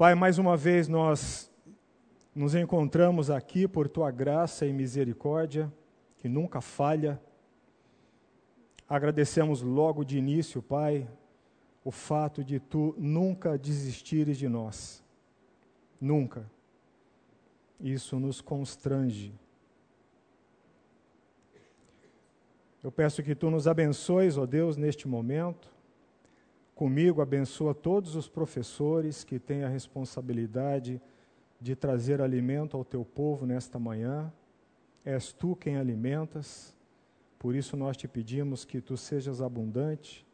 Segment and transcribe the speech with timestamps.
[0.00, 1.52] Pai, mais uma vez nós
[2.34, 5.70] nos encontramos aqui por tua graça e misericórdia,
[6.16, 7.20] que nunca falha.
[8.88, 11.06] Agradecemos logo de início, Pai,
[11.84, 15.04] o fato de tu nunca desistires de nós.
[16.00, 16.50] Nunca.
[17.78, 19.34] Isso nos constrange.
[22.82, 25.70] Eu peço que tu nos abençoes, ó Deus, neste momento.
[26.80, 30.98] Comigo, abençoa todos os professores que têm a responsabilidade
[31.60, 34.32] de trazer alimento ao teu povo nesta manhã.
[35.04, 36.74] És tu quem alimentas,
[37.38, 40.26] por isso nós te pedimos que tu sejas abundante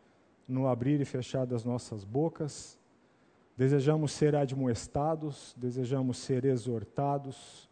[0.46, 2.78] no abrir e fechar das nossas bocas.
[3.56, 7.68] Desejamos ser admoestados, desejamos ser exortados,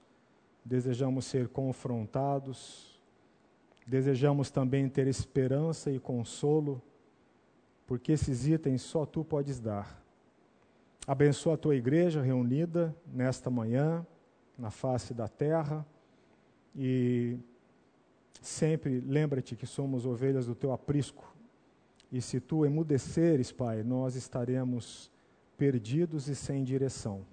[0.65, 3.01] desejamos ser confrontados,
[3.87, 6.83] desejamos também ter esperança e consolo,
[7.87, 10.02] porque esses itens só tu podes dar.
[11.06, 14.06] Abençoa a tua igreja reunida nesta manhã,
[14.59, 15.86] na face da terra,
[16.75, 17.36] e
[18.41, 21.34] sempre lembra-te que somos ovelhas do teu aprisco,
[22.11, 25.11] e se tu emudeceres, Pai, nós estaremos
[25.56, 27.27] perdidos e sem direção.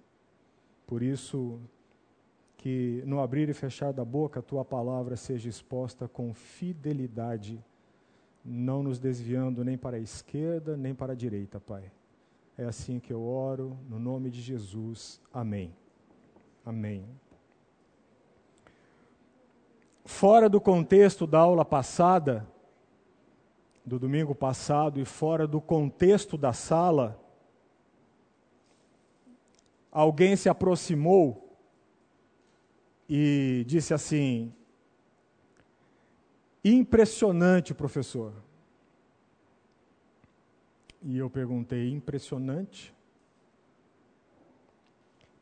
[0.88, 1.60] Por isso,
[2.58, 7.64] que no abrir e fechar da boca a tua palavra seja exposta com fidelidade,
[8.44, 11.92] não nos desviando nem para a esquerda nem para a direita, Pai.
[12.58, 15.22] É assim que eu oro, no nome de Jesus.
[15.34, 15.74] Amém.
[16.66, 17.06] Amém.
[20.06, 22.48] Fora do contexto da aula passada,
[23.86, 27.20] do domingo passado, e fora do contexto da sala,
[29.92, 31.58] alguém se aproximou
[33.10, 34.54] e disse assim:
[36.64, 38.34] Impressionante, professor.
[41.02, 42.94] E eu perguntei: impressionante?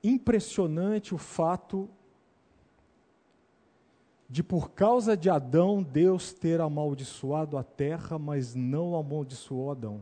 [0.01, 1.89] Impressionante o fato
[4.29, 10.01] de, por causa de Adão, Deus ter amaldiçoado a terra, mas não amaldiçoou Adão.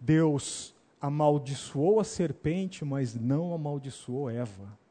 [0.00, 4.83] Deus amaldiçoou a serpente, mas não amaldiçoou Eva.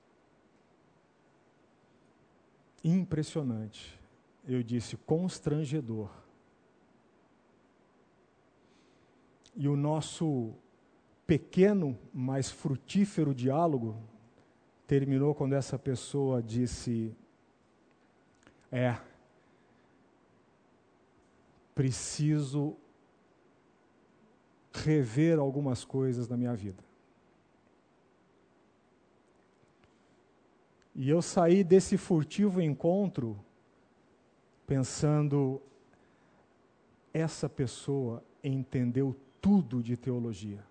[2.83, 3.99] Impressionante.
[4.45, 6.09] Eu disse constrangedor.
[9.55, 10.53] E o nosso
[11.25, 13.95] pequeno, mas frutífero diálogo
[14.85, 17.15] terminou quando essa pessoa disse:
[18.71, 18.97] É,
[21.73, 22.75] preciso
[24.73, 26.83] rever algumas coisas na minha vida.
[30.95, 33.39] E eu saí desse furtivo encontro
[34.67, 35.61] pensando:
[37.13, 40.63] essa pessoa entendeu tudo de teologia.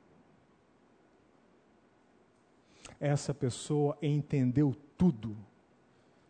[3.01, 5.37] Essa pessoa entendeu tudo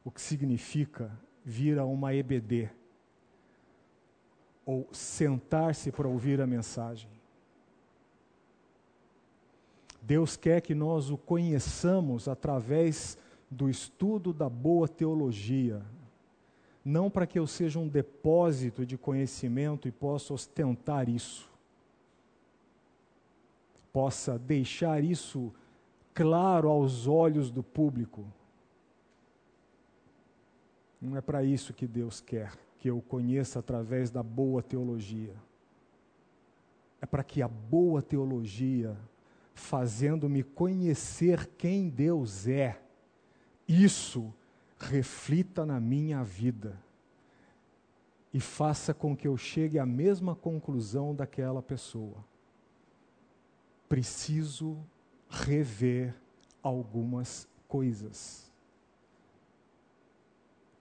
[0.02, 1.10] o que significa
[1.44, 2.70] vir a uma EBD
[4.64, 7.10] ou sentar-se para ouvir a mensagem.
[10.00, 13.18] Deus quer que nós o conheçamos através
[13.52, 15.82] do estudo da boa teologia,
[16.84, 21.50] não para que eu seja um depósito de conhecimento e possa ostentar isso,
[23.92, 25.52] possa deixar isso
[26.14, 28.24] claro aos olhos do público.
[31.00, 32.52] Não é para isso que Deus quer
[32.82, 35.36] que eu conheça através da boa teologia.
[37.00, 38.98] É para que a boa teologia
[39.54, 42.82] fazendo-me conhecer quem Deus é,
[43.72, 44.32] isso
[44.78, 46.78] reflita na minha vida
[48.32, 52.24] e faça com que eu chegue à mesma conclusão daquela pessoa.
[53.88, 54.78] Preciso
[55.28, 56.14] rever
[56.62, 58.50] algumas coisas.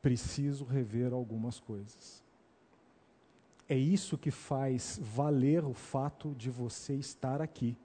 [0.01, 2.23] Preciso rever algumas coisas.
[3.67, 7.77] É isso que faz valer o fato de você estar aqui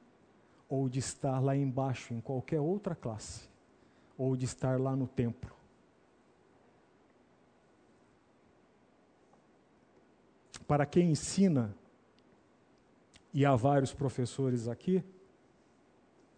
[0.69, 3.49] ou de estar lá embaixo em qualquer outra classe,
[4.17, 5.55] ou de estar lá no templo.
[10.67, 11.75] Para quem ensina,
[13.33, 15.05] e há vários professores aqui,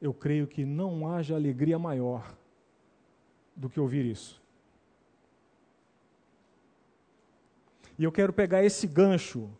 [0.00, 2.36] eu creio que não haja alegria maior
[3.54, 4.40] do que ouvir isso.
[7.98, 9.50] E eu quero pegar esse gancho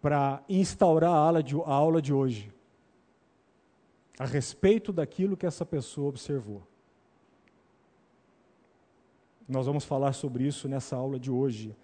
[0.00, 2.52] para instaurar a aula, de, a aula de hoje
[4.18, 6.62] a respeito daquilo que essa pessoa observou.
[9.46, 11.76] Nós vamos falar sobre isso nessa aula de hoje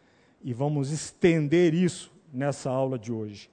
[0.42, 3.50] e vamos estender isso nessa aula de hoje.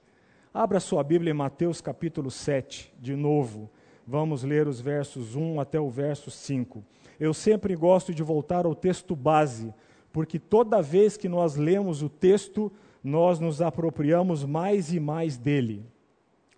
[0.52, 3.68] Abra sua Bíblia em Mateus capítulo 7, de novo.
[4.06, 6.82] Vamos ler os versos 1 até o verso 5.
[7.20, 9.74] Eu sempre gosto de voltar ao texto base,
[10.10, 12.72] porque toda vez que nós lemos o texto,
[13.04, 15.84] nós nos apropriamos mais e mais dele.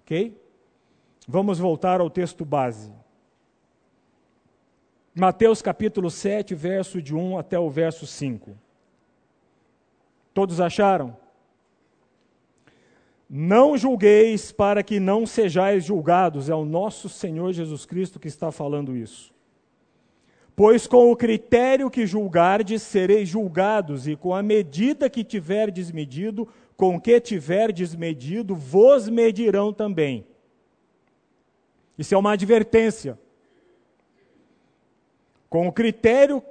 [0.02, 0.40] Ok?
[1.26, 2.92] Vamos voltar ao texto base.
[5.14, 8.56] Mateus capítulo 7, verso de 1 até o verso 5.
[10.32, 11.16] Todos acharam?
[13.28, 18.52] Não julgueis para que não sejais julgados, é o nosso Senhor Jesus Cristo que está
[18.52, 19.32] falando isso.
[20.54, 26.46] Pois com o critério que julgardes sereis julgados, e com a medida que tiverdes medido,
[26.76, 30.24] com que tiverdes medido, vos medirão também.
[31.98, 33.18] Isso é uma advertência.
[35.50, 36.42] Com o critério,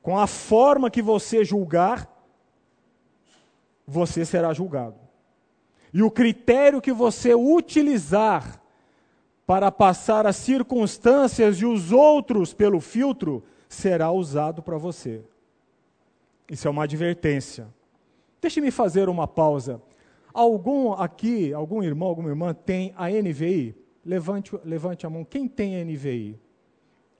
[0.00, 2.10] com a forma que você julgar,
[3.86, 4.96] você será julgado.
[5.92, 8.60] E o critério que você utilizar
[9.46, 15.22] para passar as circunstâncias e os outros pelo filtro será usado para você.
[16.50, 17.68] Isso é uma advertência.
[18.40, 19.80] Deixe-me fazer uma pausa.
[20.32, 23.74] Algum aqui, algum irmão, alguma irmã tem a NVI?
[24.04, 25.24] Levante, levante a mão.
[25.24, 26.38] Quem tem a NVI?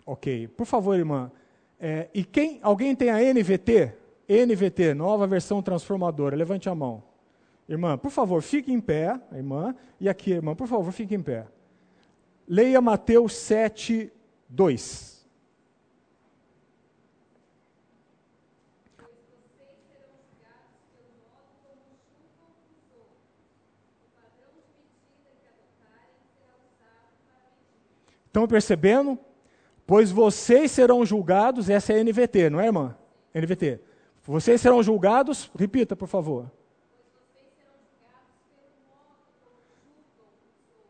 [0.06, 0.48] Ok.
[0.48, 1.32] Por favor, irmã.
[1.78, 2.60] É, e quem?
[2.62, 3.92] Alguém tem a NVT?
[4.28, 6.36] NVT, nova versão transformadora.
[6.36, 7.02] Levante a mão.
[7.68, 9.74] Irmã, por favor, fique em pé, irmã.
[10.00, 11.46] E aqui, irmã, por favor, fique em pé.
[12.48, 14.12] Leia Mateus 7,
[14.48, 15.16] 2.
[28.26, 29.18] Estão percebendo?
[29.86, 32.96] Pois vocês serão julgados, essa é NVT, não é, irmã?
[33.34, 33.80] NVT.
[34.24, 36.50] Vocês serão julgados, repita, por favor.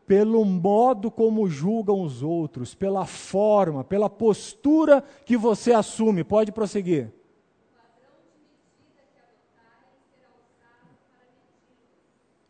[0.07, 6.23] pelo modo como julgam os outros, pela forma, pela postura que você assume.
[6.23, 7.11] Pode prosseguir.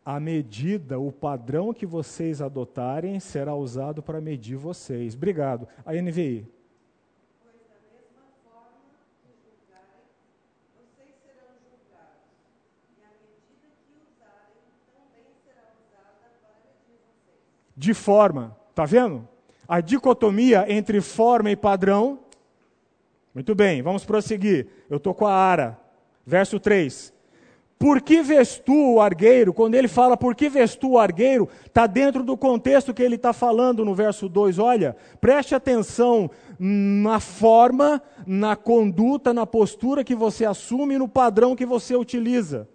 [0.10, 5.16] A medida, o padrão que vocês adotarem será usado para medir vocês.
[5.16, 5.68] Obrigado.
[5.86, 6.48] A NVI.
[17.76, 18.58] de forma.
[18.70, 19.28] Está vendo?
[19.68, 22.22] A dicotomia entre forma e padrão.
[23.36, 24.68] Muito bem, vamos prosseguir.
[24.90, 25.78] Eu estou com a Ara.
[26.26, 27.17] Verso 3.
[27.80, 29.54] Por que vês tu o argueiro?
[29.54, 33.16] Quando ele fala por que vês tu o argueiro, está dentro do contexto que ele
[33.16, 34.58] está falando no verso 2.
[34.58, 36.30] Olha, preste atenção
[36.60, 42.68] na forma, na conduta, na postura que você assume, no padrão que você utiliza.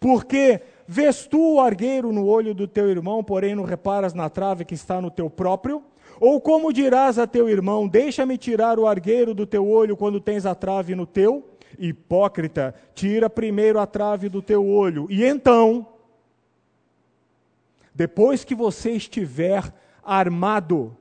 [0.00, 4.64] Porque Vês tu o argueiro no olho do teu irmão, porém não reparas na trave
[4.64, 5.82] que está no teu próprio?
[6.20, 10.44] Ou como dirás a teu irmão: Deixa-me tirar o argueiro do teu olho quando tens
[10.44, 11.44] a trave no teu?
[11.78, 15.86] Hipócrita, tira primeiro a trave do teu olho, e então,
[17.94, 19.72] depois que você estiver
[20.02, 20.96] armado,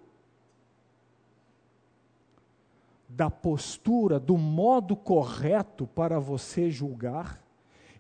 [3.09, 7.39] da postura, do modo correto para você julgar,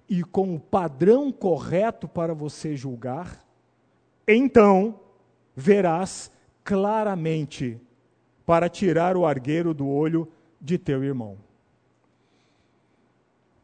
[0.09, 3.45] e com o padrão correto para você julgar,
[4.27, 4.99] então
[5.55, 6.31] verás
[6.63, 7.79] claramente
[8.45, 10.27] para tirar o argueiro do olho
[10.59, 11.37] de teu irmão.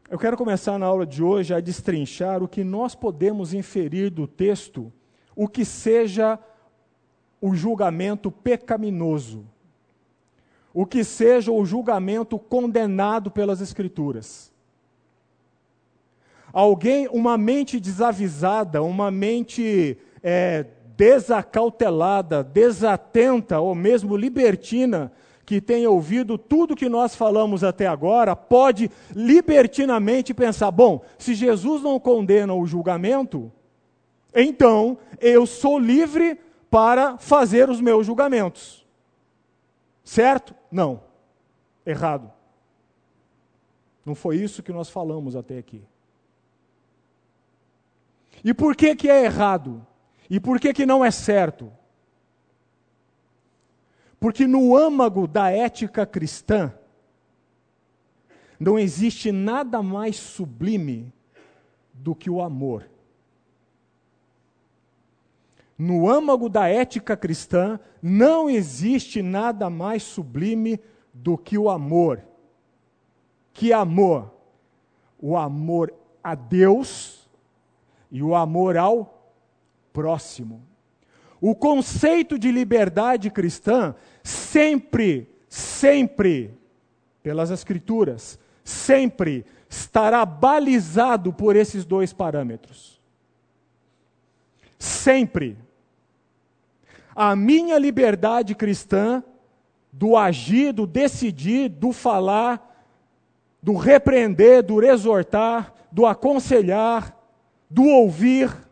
[0.10, 4.26] Eu quero começar na aula de hoje a destrinchar o que nós podemos inferir do
[4.26, 4.92] texto,
[5.36, 6.40] o que seja
[7.42, 9.46] o julgamento pecaminoso,
[10.74, 14.50] o que seja o julgamento condenado pelas Escrituras.
[16.54, 25.12] Alguém, uma mente desavisada, uma mente é, desacautelada, desatenta ou mesmo libertina,
[25.48, 31.82] que tenha ouvido tudo que nós falamos até agora, pode libertinamente pensar: bom, se Jesus
[31.82, 33.50] não condena o julgamento,
[34.36, 36.38] então eu sou livre
[36.70, 38.86] para fazer os meus julgamentos.
[40.04, 40.54] Certo?
[40.70, 41.00] Não.
[41.86, 42.30] Errado.
[44.06, 45.82] Não foi isso que nós falamos até aqui.
[48.44, 49.88] E por que, que é errado?
[50.30, 51.72] E por que, que não é certo?
[54.20, 56.74] Porque no âmago da ética cristã,
[58.60, 61.14] não existe nada mais sublime
[61.94, 62.90] do que o amor.
[65.78, 70.80] No âmago da ética cristã, não existe nada mais sublime
[71.14, 72.24] do que o amor.
[73.54, 74.34] Que amor?
[75.20, 75.94] O amor
[76.24, 77.30] a Deus
[78.12, 79.32] e o amor ao
[79.94, 80.62] próximo.
[81.40, 86.52] O conceito de liberdade cristã sempre, sempre,
[87.22, 93.00] pelas Escrituras, sempre estará balizado por esses dois parâmetros.
[94.80, 95.58] Sempre.
[97.16, 99.24] A minha liberdade cristã
[99.92, 102.64] do agir, do decidir, do falar,
[103.62, 107.18] do repreender, do exortar, do aconselhar,
[107.70, 108.67] do ouvir,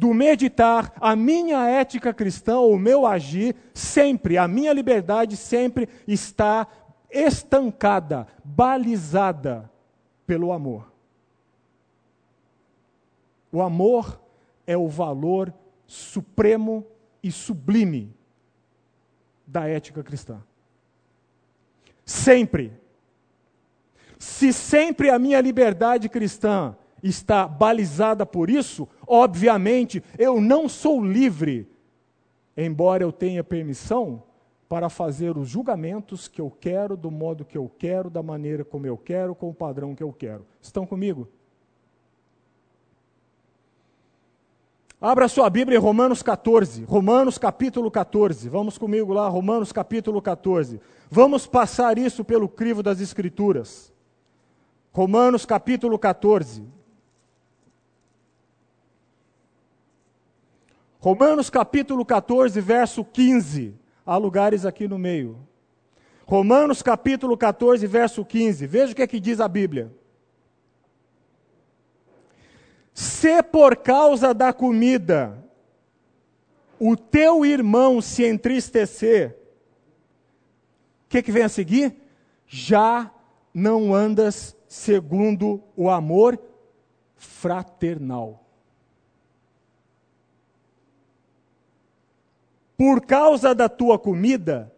[0.00, 6.66] do meditar, a minha ética cristã, o meu agir, sempre, a minha liberdade sempre está
[7.10, 9.70] estancada, balizada
[10.26, 10.90] pelo amor.
[13.52, 14.18] O amor
[14.66, 15.52] é o valor
[15.86, 16.86] supremo
[17.22, 18.16] e sublime
[19.46, 20.42] da ética cristã.
[22.06, 22.72] Sempre.
[24.18, 31.68] Se sempre a minha liberdade cristã está balizada por isso, obviamente eu não sou livre,
[32.56, 34.22] embora eu tenha permissão
[34.68, 38.86] para fazer os julgamentos que eu quero, do modo que eu quero, da maneira como
[38.86, 40.46] eu quero, com o padrão que eu quero.
[40.62, 41.28] Estão comigo?
[45.00, 48.50] Abra sua Bíblia em Romanos 14, Romanos capítulo 14.
[48.50, 50.78] Vamos comigo lá, Romanos capítulo 14.
[51.10, 53.90] Vamos passar isso pelo crivo das Escrituras.
[54.92, 56.62] Romanos capítulo 14.
[61.00, 63.74] Romanos capítulo 14, verso 15.
[64.04, 65.38] Há lugares aqui no meio.
[66.26, 68.66] Romanos capítulo 14, verso 15.
[68.66, 69.90] Veja o que é que diz a Bíblia.
[72.92, 75.42] Se por causa da comida
[76.78, 79.38] o teu irmão se entristecer,
[81.06, 81.96] o que, que vem a seguir?
[82.46, 83.10] Já
[83.54, 86.38] não andas segundo o amor
[87.16, 88.49] fraternal.
[92.80, 94.74] Por causa da tua comida,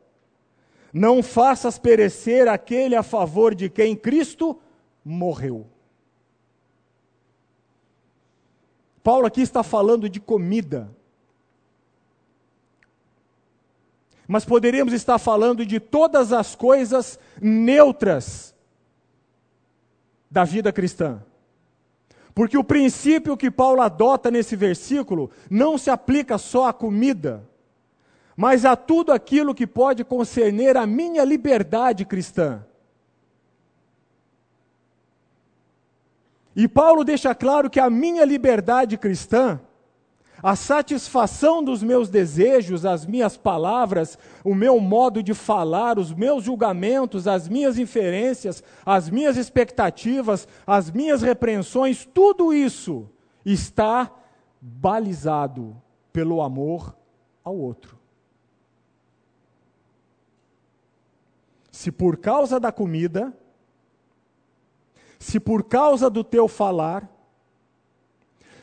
[0.93, 4.61] não faças perecer aquele a favor de quem Cristo
[5.05, 5.69] morreu.
[9.05, 10.91] Paulo aqui está falando de comida.
[14.27, 18.53] Mas poderíamos estar falando de todas as coisas neutras
[20.29, 21.25] da vida cristã.
[22.35, 27.49] Porque o princípio que Paulo adota nesse versículo não se aplica só à comida,
[28.37, 32.65] mas a tudo aquilo que pode concerner a minha liberdade cristã.
[36.55, 39.59] E Paulo deixa claro que a minha liberdade cristã,
[40.43, 46.45] a satisfação dos meus desejos, as minhas palavras, o meu modo de falar, os meus
[46.45, 53.09] julgamentos, as minhas inferências, as minhas expectativas, as minhas repreensões, tudo isso
[53.47, 54.11] está
[54.61, 55.77] balizado
[56.13, 56.95] pelo amor
[57.43, 58.02] ao outro.
[61.83, 63.37] Se por causa da comida
[65.19, 67.09] se por causa do teu falar,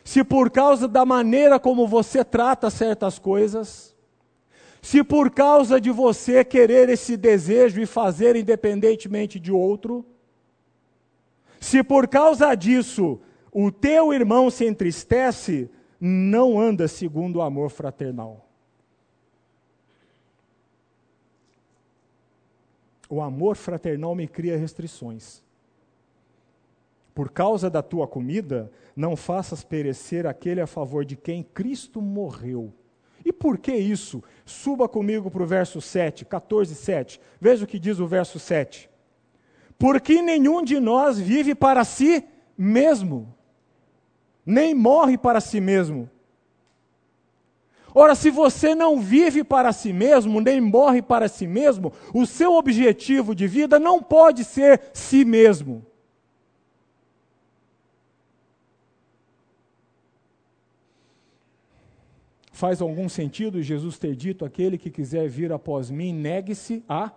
[0.03, 3.95] se por causa da maneira como você trata certas coisas,
[4.81, 10.05] se por causa de você querer esse desejo e fazer independentemente de outro,
[11.59, 13.19] se por causa disso
[13.51, 18.48] o teu irmão se entristece, não anda segundo o amor fraternal.
[23.09, 25.43] O amor fraternal me cria restrições.
[27.13, 32.71] Por causa da tua comida, não faças perecer aquele a favor de quem Cristo morreu.
[33.25, 34.23] E por que isso?
[34.45, 37.19] Suba comigo para o verso 7, 14, 7.
[37.41, 38.89] Veja o que diz o verso 7.
[39.77, 42.23] Porque nenhum de nós vive para si
[42.57, 43.33] mesmo,
[44.45, 46.09] nem morre para si mesmo.
[48.01, 52.53] Ora, se você não vive para si mesmo, nem morre para si mesmo, o seu
[52.53, 55.85] objetivo de vida não pode ser si mesmo.
[62.53, 67.11] Faz algum sentido Jesus ter dito: aquele que quiser vir após mim, negue-se a.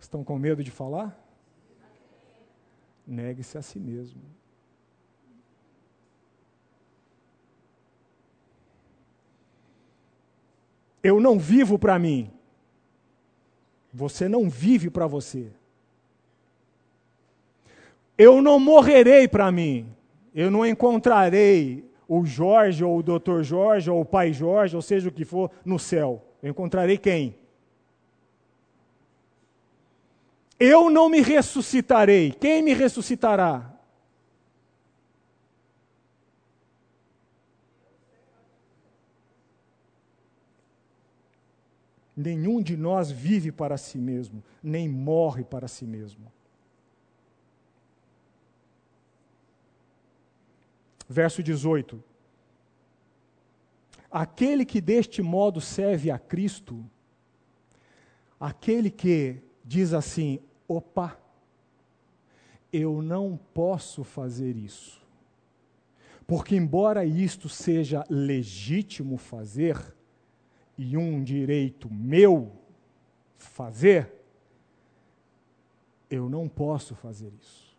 [0.00, 1.16] Estão com medo de falar?
[3.06, 4.20] Negue-se a si mesmo.
[11.02, 12.30] Eu não vivo para mim.
[13.92, 15.48] Você não vive para você.
[18.16, 19.86] Eu não morrerei para mim.
[20.34, 25.08] Eu não encontrarei o Jorge, ou o doutor Jorge, ou o pai Jorge, ou seja
[25.08, 26.24] o que for, no céu.
[26.42, 27.36] Eu encontrarei quem?
[30.58, 32.32] Eu não me ressuscitarei.
[32.32, 33.77] Quem me ressuscitará?
[42.20, 46.32] Nenhum de nós vive para si mesmo, nem morre para si mesmo.
[51.08, 52.02] Verso 18.
[54.10, 56.84] Aquele que deste modo serve a Cristo,
[58.40, 61.16] aquele que diz assim: opa,
[62.72, 65.00] eu não posso fazer isso.
[66.26, 69.96] Porque, embora isto seja legítimo fazer,
[70.78, 72.52] e um direito meu
[73.36, 74.12] fazer,
[76.08, 77.76] eu não posso fazer isso.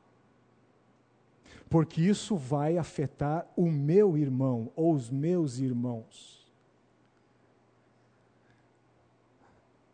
[1.70, 6.40] Porque isso vai afetar o meu irmão ou os meus irmãos.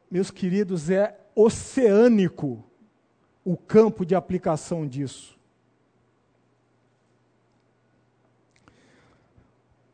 [0.10, 2.64] Meus queridos, é oceânico
[3.44, 5.38] o campo de aplicação disso.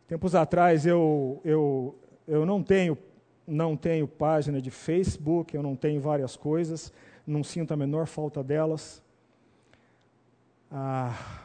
[0.08, 1.98] Tempos atrás eu, eu,
[2.32, 2.98] eu não tenho
[3.46, 6.94] não tenho página de Facebook, eu não tenho várias coisas,
[7.28, 9.04] não sinto a menor falta delas.
[10.72, 11.44] Ah,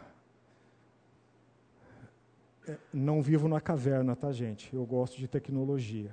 [2.69, 4.73] é, não vivo na caverna, tá, gente?
[4.73, 6.13] Eu gosto de tecnologia.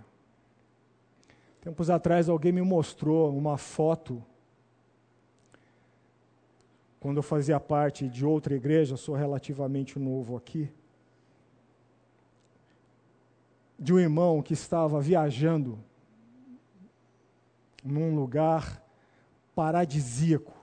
[1.62, 4.24] Tempos atrás alguém me mostrou uma foto
[7.00, 10.72] quando eu fazia parte de outra igreja, sou relativamente novo aqui,
[13.78, 15.80] de um irmão que estava viajando
[17.84, 18.82] num lugar
[19.56, 20.54] paradisíaco.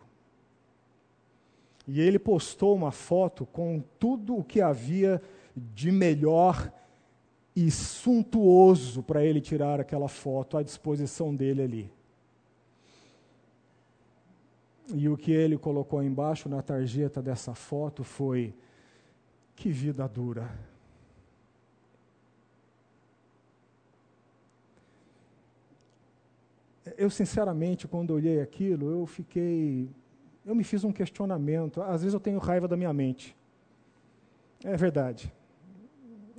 [1.87, 5.21] E ele postou uma foto com tudo o que havia
[5.57, 6.73] de melhor
[7.55, 11.93] e suntuoso para ele tirar aquela foto à disposição dele ali.
[14.95, 18.55] E o que ele colocou embaixo na tarjeta dessa foto foi:
[19.55, 20.51] que vida dura.
[26.97, 29.91] Eu, sinceramente, quando olhei aquilo, eu fiquei.
[30.45, 31.83] Eu me fiz um questionamento.
[31.83, 33.37] Às vezes eu tenho raiva da minha mente.
[34.65, 35.33] É verdade.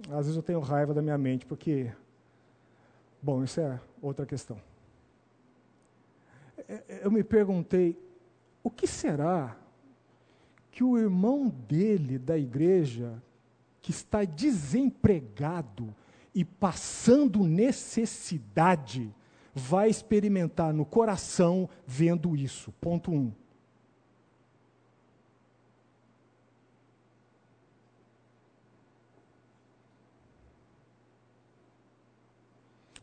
[0.09, 1.91] Às vezes eu tenho raiva da minha mente, porque.
[3.21, 4.59] Bom, isso é outra questão.
[6.67, 7.97] É, é, eu me perguntei,
[8.63, 9.57] o que será
[10.71, 13.21] que o irmão dele da igreja,
[13.81, 15.93] que está desempregado
[16.33, 19.13] e passando necessidade,
[19.53, 22.71] vai experimentar no coração vendo isso?
[22.79, 23.31] Ponto um.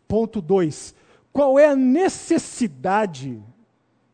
[0.07, 0.95] Ponto 2.
[1.33, 3.43] Qual é a necessidade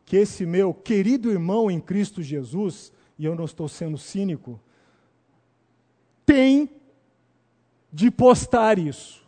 [0.04, 4.60] que esse meu querido irmão em Cristo Jesus, e eu não estou sendo cínico,
[6.26, 6.70] tem
[7.92, 9.23] de postar isso.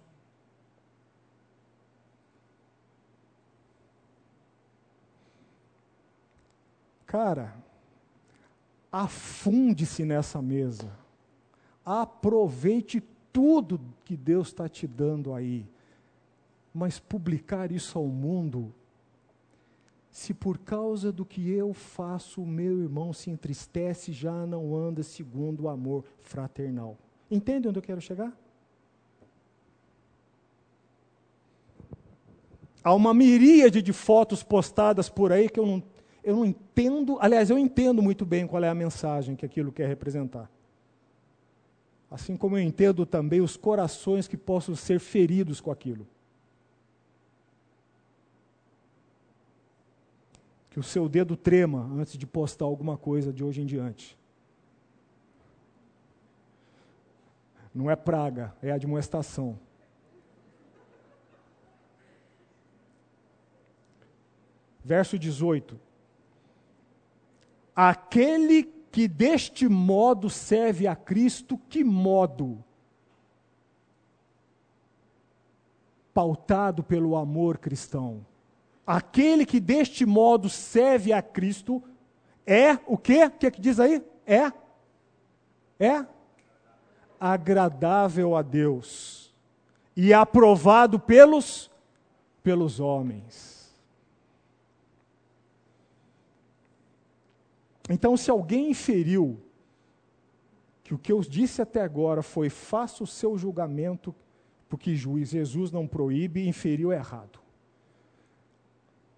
[7.17, 7.55] Cara,
[8.93, 10.93] afunde-se nessa mesa.
[11.83, 13.03] Aproveite
[13.33, 15.67] tudo que Deus está te dando aí.
[16.75, 18.71] Mas publicar isso ao mundo
[20.11, 25.03] se por causa do que eu faço o meu irmão se entristece, já não anda
[25.03, 26.99] segundo o amor fraternal.
[27.31, 28.39] Entende onde eu quero chegar?
[32.85, 35.83] Há uma miríade de fotos postadas por aí que eu não,
[36.27, 39.87] eu não entendo, aliás, eu entendo muito bem qual é a mensagem que aquilo quer
[39.87, 40.51] representar.
[42.11, 46.07] Assim como eu entendo também os corações que possam ser feridos com aquilo.
[50.77, 54.15] que o seu dedo trema antes de postar alguma coisa de hoje em diante.
[57.75, 59.59] Não é praga, é admoestação.
[64.85, 65.86] Verso 18.
[67.77, 72.65] Aquele que deste modo serve a Cristo, que modo?
[76.15, 78.25] Pautado pelo amor cristão
[78.87, 81.83] Aquele que deste modo serve a Cristo
[82.47, 83.25] é o quê?
[83.25, 84.01] O que, é que diz aí?
[84.25, 84.53] É?
[85.81, 86.07] É?
[87.19, 89.35] Agradável a Deus
[89.97, 91.69] e aprovado pelos
[92.45, 93.56] pelos homens.
[97.89, 99.41] Então, se alguém inferiu
[100.83, 104.15] que o que eu disse até agora foi faça o seu julgamento,
[104.69, 107.47] porque juiz Jesus não proíbe, inferiu errado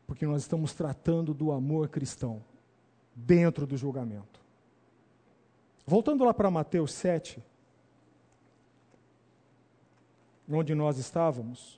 [0.08, 2.42] porque nós estamos tratando do amor cristão
[3.14, 4.40] dentro do julgamento.
[5.86, 7.44] Voltando lá para Mateus 7,
[10.50, 11.77] onde nós estávamos.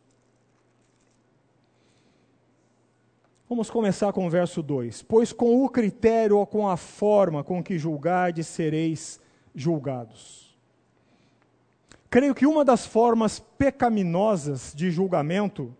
[3.50, 5.02] Vamos começar com o verso 2.
[5.02, 9.20] Pois com o critério ou com a forma com que julgardes sereis
[9.52, 10.56] julgados.
[12.08, 15.74] Creio que uma das formas pecaminosas de julgamento,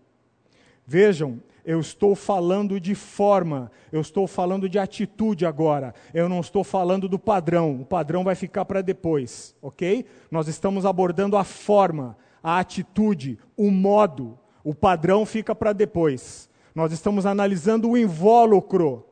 [0.85, 6.65] vejam, eu estou falando de forma, eu estou falando de atitude agora, eu não estou
[6.65, 10.05] falando do padrão, o padrão vai ficar para depois, ok?
[10.29, 16.50] Nós estamos abordando a forma, a atitude, o modo, o padrão fica para depois.
[16.73, 19.05] Nós estamos analisando o invólucro.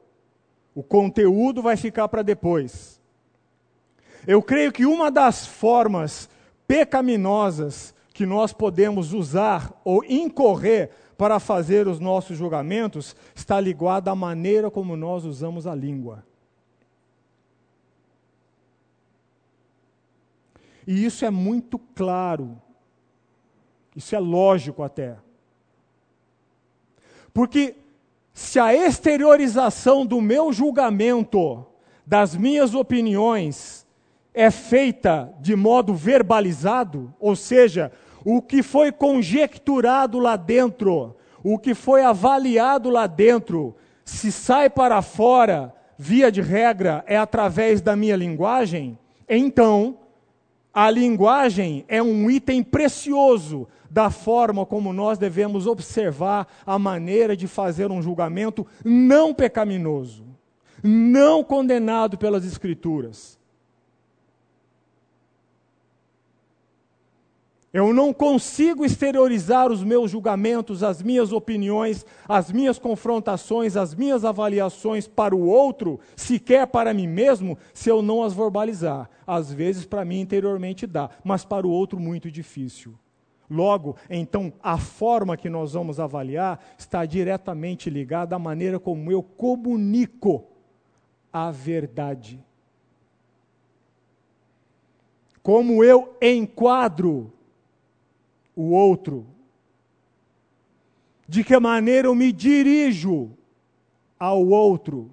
[0.73, 2.99] O conteúdo vai ficar para depois.
[4.25, 6.29] Eu creio que uma das formas
[6.67, 14.15] pecaminosas que nós podemos usar ou incorrer para fazer os nossos julgamentos está ligada à
[14.15, 16.23] maneira como nós usamos a língua.
[20.87, 22.59] E isso é muito claro,
[23.95, 25.17] isso é lógico até.
[27.33, 27.75] Porque
[28.33, 31.65] se a exteriorização do meu julgamento,
[32.05, 33.85] das minhas opiniões,
[34.33, 37.91] é feita de modo verbalizado, ou seja,
[38.23, 45.01] o que foi conjecturado lá dentro, o que foi avaliado lá dentro, se sai para
[45.01, 49.97] fora, via de regra, é através da minha linguagem, então
[50.73, 57.47] a linguagem é um item precioso da forma como nós devemos observar a maneira de
[57.47, 60.25] fazer um julgamento não pecaminoso,
[60.83, 63.39] não condenado pelas Escrituras.
[67.71, 74.25] Eu não consigo exteriorizar os meus julgamentos, as minhas opiniões, as minhas confrontações, as minhas
[74.25, 79.07] avaliações para o outro, sequer para mim mesmo, se eu não as verbalizar.
[79.25, 82.95] Às vezes, para mim, interiormente dá, mas para o outro, muito difícil.
[83.49, 89.23] Logo, então, a forma que nós vamos avaliar está diretamente ligada à maneira como eu
[89.23, 90.45] comunico
[91.33, 92.39] a verdade.
[95.41, 97.33] Como eu enquadro
[98.55, 99.25] o outro.
[101.27, 103.31] De que maneira eu me dirijo
[104.19, 105.09] ao outro.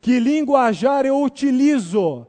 [0.00, 2.26] Que linguajar eu utilizo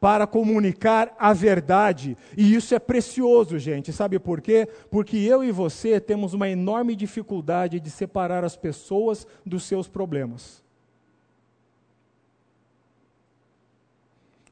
[0.00, 2.16] para comunicar a verdade.
[2.36, 3.92] E isso é precioso, gente.
[3.92, 4.68] Sabe por quê?
[4.90, 10.62] Porque eu e você temos uma enorme dificuldade de separar as pessoas dos seus problemas.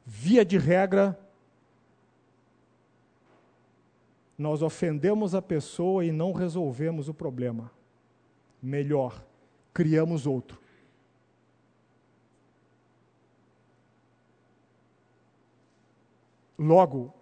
[0.05, 1.19] Via de regra,
[4.39, 7.71] nós ofendemos a pessoa e não resolvemos o problema.
[8.63, 9.25] Melhor,
[9.73, 10.61] criamos outro.
[16.59, 17.15] Logo,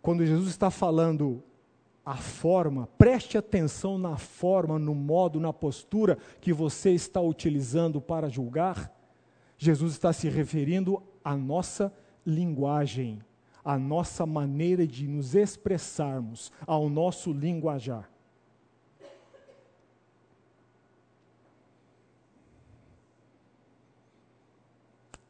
[0.00, 1.42] quando Jesus está falando
[2.04, 8.28] a forma, preste atenção na forma, no modo, na postura que você está utilizando para
[8.28, 8.92] julgar.
[9.56, 11.92] Jesus está se referindo à nossa
[12.26, 13.22] linguagem,
[13.64, 18.10] à nossa maneira de nos expressarmos, ao nosso linguajar.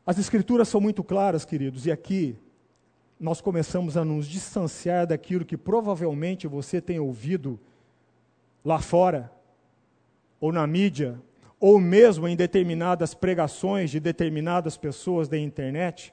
[0.05, 2.37] As Escrituras são muito claras, queridos, e aqui
[3.23, 7.59] nós começamos a nos distanciar daquilo que provavelmente você tem ouvido
[8.65, 9.31] lá fora,
[10.41, 11.23] ou na mídia,
[11.61, 16.13] ou mesmo em determinadas pregações de determinadas pessoas da internet.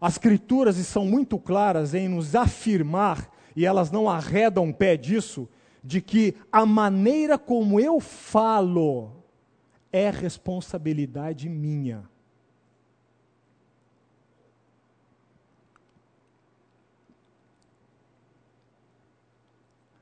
[0.00, 5.48] As escrituras são muito claras em nos afirmar, e elas não arredam pé disso,
[5.84, 9.12] de que a maneira como eu falo
[9.92, 12.02] é responsabilidade minha.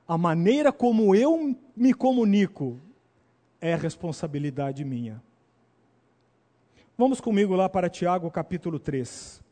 [0.07, 2.79] A maneira como eu me comunico
[3.61, 5.23] é responsabilidade minha.
[6.97, 9.43] Vamos comigo lá para Tiago capítulo 3.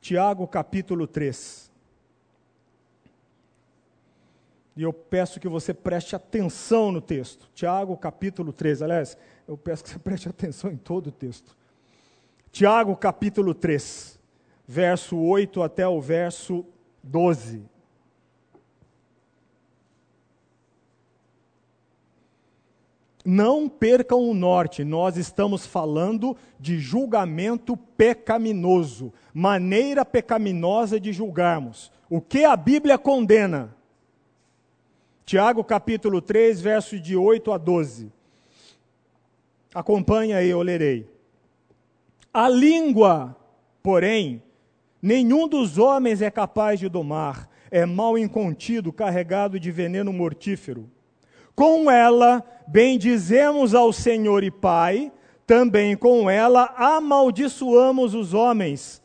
[0.00, 1.70] Tiago capítulo 3.
[4.76, 7.48] E eu peço que você preste atenção no texto.
[7.54, 8.82] Tiago capítulo 3.
[8.82, 11.56] Aliás, eu peço que você preste atenção em todo o texto.
[12.50, 14.20] Tiago capítulo 3,
[14.66, 16.66] verso 8 até o verso
[17.02, 17.71] 12.
[23.24, 31.92] Não percam o norte, nós estamos falando de julgamento pecaminoso, maneira pecaminosa de julgarmos.
[32.10, 33.76] O que a Bíblia condena?
[35.24, 38.10] Tiago capítulo 3, versos de 8 a 12.
[39.72, 41.08] Acompanha aí, eu lerei.
[42.34, 43.36] A língua,
[43.84, 44.42] porém,
[45.00, 50.90] nenhum dos homens é capaz de domar, é mal incontido, carregado de veneno mortífero
[51.54, 55.12] Com ela bendizemos ao Senhor e Pai,
[55.46, 59.02] também com ela amaldiçoamos os homens.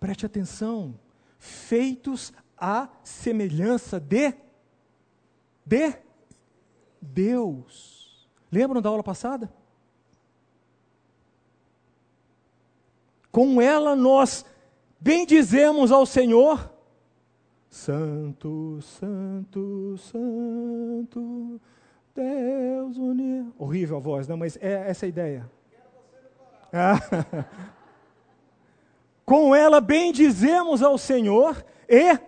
[0.00, 0.94] Preste atenção,
[1.38, 4.34] feitos à semelhança de
[5.68, 5.92] de
[7.00, 8.26] Deus.
[8.50, 9.52] Lembram da aula passada?
[13.30, 14.46] Com ela nós
[14.98, 16.72] bendizemos ao Senhor.
[17.68, 21.60] Santo, Santo, Santo,
[22.14, 23.54] Deus unido.
[23.58, 25.50] Horrível a voz, não, mas é essa a ideia.
[26.72, 26.98] Ah.
[29.24, 32.18] Com ela bendizemos ao Senhor e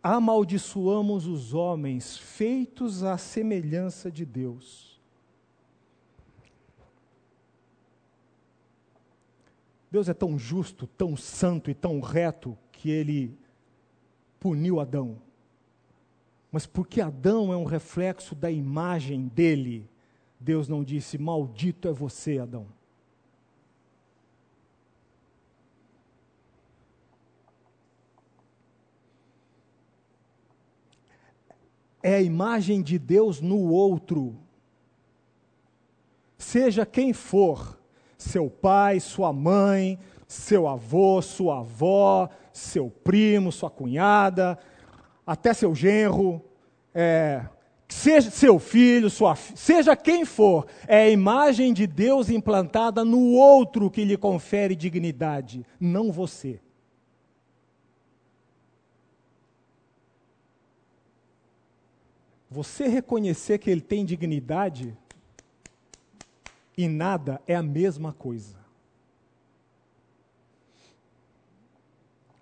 [0.00, 5.00] amaldiçoamos os homens feitos à semelhança de Deus.
[9.90, 13.36] Deus é tão justo, tão santo e tão reto que ele
[14.40, 15.20] puniu Adão.
[16.50, 19.88] Mas porque Adão é um reflexo da imagem dele,
[20.40, 22.66] Deus não disse: Maldito é você, Adão.
[32.02, 34.36] É a imagem de Deus no outro.
[36.38, 37.78] Seja quem for,
[38.16, 44.58] seu pai, sua mãe, seu avô, sua avó, seu primo, sua cunhada,
[45.26, 46.44] até seu genro,
[46.94, 47.46] é,
[47.88, 53.90] seja seu filho, sua, seja quem for, é a imagem de Deus implantada no outro
[53.90, 56.60] que lhe confere dignidade, não você.
[62.50, 64.96] Você reconhecer que ele tem dignidade
[66.76, 68.57] e nada é a mesma coisa.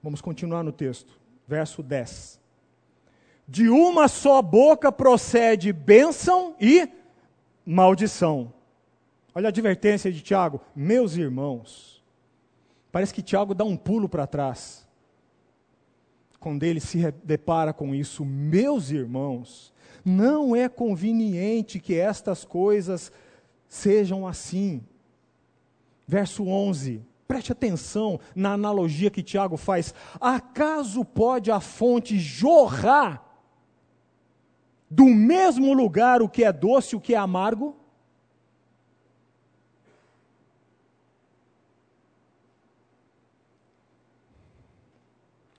[0.07, 2.38] Vamos continuar no texto, verso 10.
[3.49, 6.88] De uma só boca procede bênção e
[7.66, 8.53] maldição.
[9.35, 12.01] Olha a advertência de Tiago, meus irmãos.
[12.92, 14.87] Parece que Tiago dá um pulo para trás.
[16.38, 23.11] Quando ele se depara com isso, meus irmãos, não é conveniente que estas coisas
[23.66, 24.85] sejam assim.
[26.07, 27.03] Verso 11.
[27.27, 29.93] Preste atenção na analogia que Tiago faz.
[30.21, 33.25] Acaso pode a fonte jorrar
[34.89, 37.77] do mesmo lugar o que é doce e o que é amargo?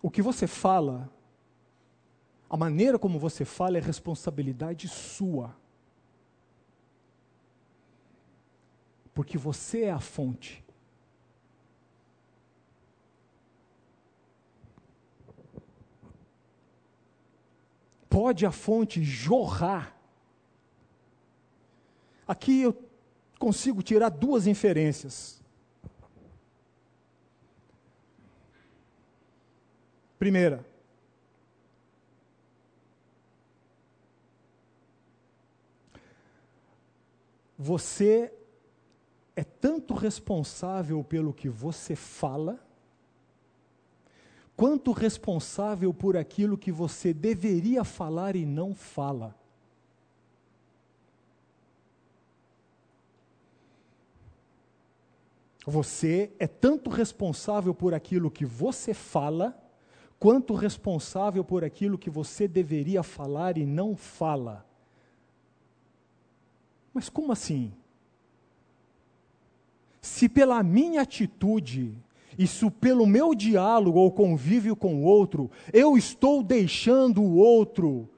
[0.01, 1.09] O que você fala,
[2.49, 5.53] a maneira como você fala é responsabilidade sua.
[9.13, 10.63] Porque você é a fonte.
[18.17, 19.95] Pode a fonte jorrar?
[22.27, 22.75] Aqui eu
[23.37, 25.39] consigo tirar duas inferências.
[30.17, 30.65] Primeira,
[37.55, 38.33] você
[39.35, 42.66] é tanto responsável pelo que você fala,
[44.57, 49.35] quanto responsável por aquilo que você deveria falar e não fala.
[55.63, 59.55] Você é tanto responsável por aquilo que você fala,
[60.17, 64.65] quanto responsável por aquilo que você deveria falar e não fala.
[66.91, 67.71] Mas como assim?
[70.01, 71.95] Se pela minha atitude
[72.37, 78.09] isso pelo meu diálogo ou convívio com o outro, eu estou deixando o outro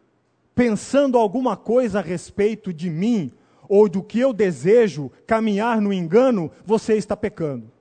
[0.59, 3.31] pensando alguma coisa a respeito de mim
[3.69, 7.71] ou do que eu desejo caminhar no engano, você está pecando.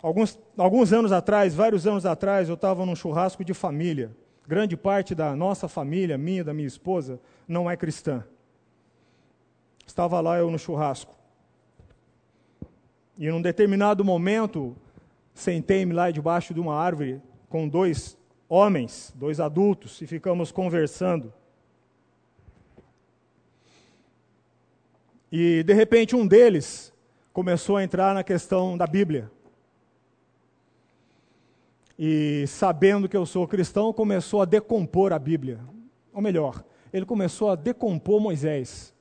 [0.00, 4.16] Alguns, alguns anos atrás, vários anos atrás, eu estava num churrasco de família.
[4.46, 8.24] Grande parte da nossa família, minha, da minha esposa, não é cristã.
[9.86, 11.17] Estava lá eu no churrasco.
[13.18, 14.76] E num determinado momento,
[15.34, 18.16] sentei-me lá debaixo de uma árvore com dois
[18.48, 21.34] homens, dois adultos, e ficamos conversando.
[25.32, 26.92] E de repente um deles
[27.32, 29.30] começou a entrar na questão da Bíblia.
[31.98, 35.58] E sabendo que eu sou cristão, começou a decompor a Bíblia.
[36.12, 38.94] Ou melhor, ele começou a decompor Moisés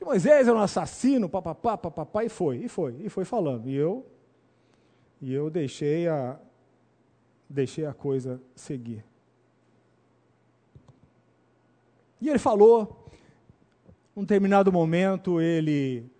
[0.00, 3.68] que Moisés era um assassino, papapá, papapá, e foi, e foi, e foi falando.
[3.68, 4.06] E eu,
[5.20, 6.38] e eu deixei a,
[7.46, 9.04] deixei a coisa seguir.
[12.18, 13.04] E ele falou,
[14.16, 16.10] num determinado momento, ele.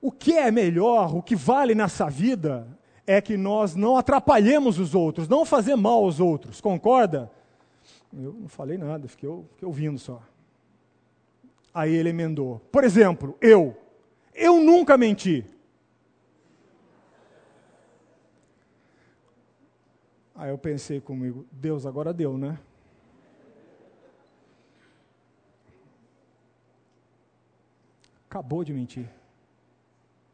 [0.00, 2.66] O que é melhor, o que vale nessa vida,
[3.06, 7.30] é que nós não atrapalhemos os outros, não fazer mal aos outros, concorda?
[8.12, 10.20] Eu não falei nada, fiquei, fiquei ouvindo só.
[11.78, 12.58] Aí ele emendou.
[12.72, 13.80] Por exemplo, eu.
[14.34, 15.46] Eu nunca menti.
[20.34, 22.58] Aí eu pensei comigo, Deus, agora deu, né?
[28.28, 29.08] Acabou de mentir.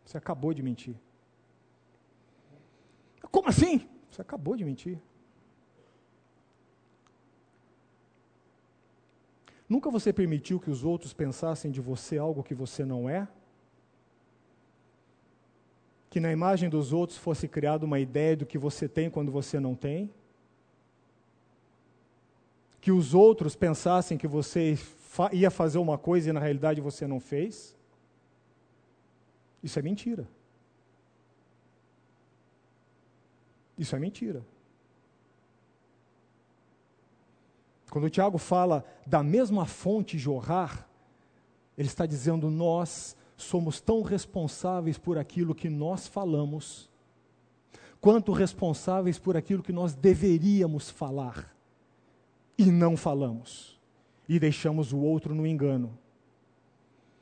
[0.03, 0.97] Você acabou de mentir.
[3.31, 3.87] Como assim?
[4.11, 4.99] Você acabou de mentir.
[9.69, 13.27] Nunca você permitiu que os outros pensassem de você algo que você não é?
[16.11, 19.59] Que na imagem dos outros fosse criada uma ideia do que você tem quando você
[19.59, 20.11] não tem?
[22.81, 24.77] Que os outros pensassem que você
[25.33, 27.75] ia fazer uma coisa e na realidade você não fez?
[29.63, 30.29] Isso é mentira.
[33.79, 34.45] Isso é mentira.
[37.95, 40.85] Quando o Tiago fala da mesma fonte jorrar,
[41.79, 46.91] ele está dizendo: nós somos tão responsáveis por aquilo que nós falamos,
[48.01, 51.55] quanto responsáveis por aquilo que nós deveríamos falar
[52.59, 53.81] e não falamos,
[54.29, 55.97] e deixamos o outro no engano,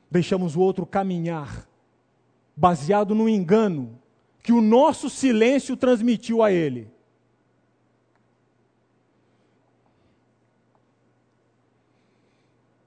[0.09, 1.69] deixamos o outro caminhar,
[2.55, 3.99] baseado no engano
[4.41, 6.91] que o nosso silêncio transmitiu a ele.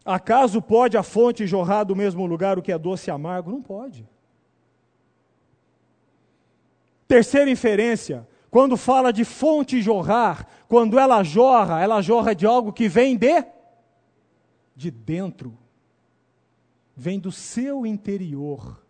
[0.06, 3.50] Acaso pode a fonte jorrar do mesmo lugar o que é doce e amargo?
[3.50, 4.08] Não pode.
[7.08, 12.88] Terceira inferência, quando fala de fonte jorrar, quando ela jorra, ela jorra de algo que
[12.88, 13.44] vem de
[14.76, 15.58] de dentro.
[16.94, 18.80] Vem do seu interior.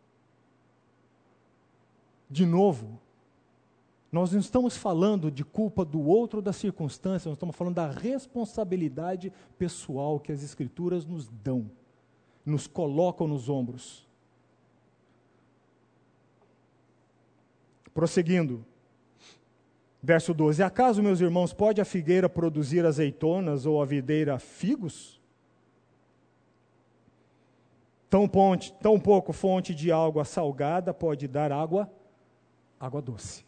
[2.29, 3.01] De novo,
[4.11, 7.91] nós não estamos falando de culpa do outro ou da circunstância, nós estamos falando da
[7.91, 11.71] responsabilidade pessoal que as Escrituras nos dão,
[12.45, 14.07] nos colocam nos ombros.
[17.93, 18.65] Prosseguindo,
[20.03, 25.21] verso 12: Acaso, meus irmãos, pode a figueira produzir azeitonas ou a videira figos?
[28.09, 31.91] Tão, ponte, tão pouco fonte de água salgada pode dar água,
[32.79, 33.46] água doce.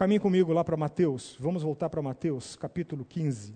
[0.00, 1.36] Caminhe comigo lá para Mateus.
[1.38, 3.54] Vamos voltar para Mateus, capítulo 15.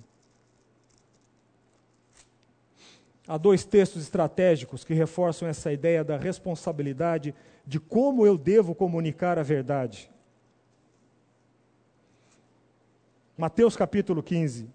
[3.27, 7.35] Há dois textos estratégicos que reforçam essa ideia da responsabilidade
[7.67, 10.11] de como eu devo comunicar a verdade.
[13.39, 14.69] Mateus capítulo 15.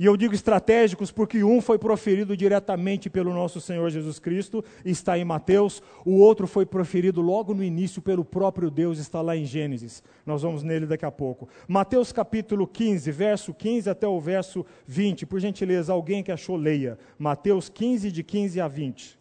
[0.00, 5.18] E eu digo estratégicos porque um foi proferido diretamente pelo nosso Senhor Jesus Cristo, está
[5.18, 9.44] em Mateus, o outro foi proferido logo no início pelo próprio Deus, está lá em
[9.44, 10.02] Gênesis.
[10.24, 11.50] Nós vamos nele daqui a pouco.
[11.68, 15.26] Mateus capítulo 15, verso 15 até o verso 20.
[15.26, 16.98] Por gentileza, alguém que achou, leia.
[17.18, 19.19] Mateus 15, de 15 a 20.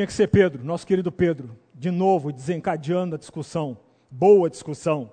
[0.00, 3.76] Tinha que ser Pedro, nosso querido Pedro, de novo desencadeando a discussão,
[4.10, 5.12] boa discussão.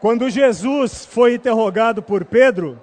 [0.00, 2.80] Quando Jesus foi interrogado por Pedro,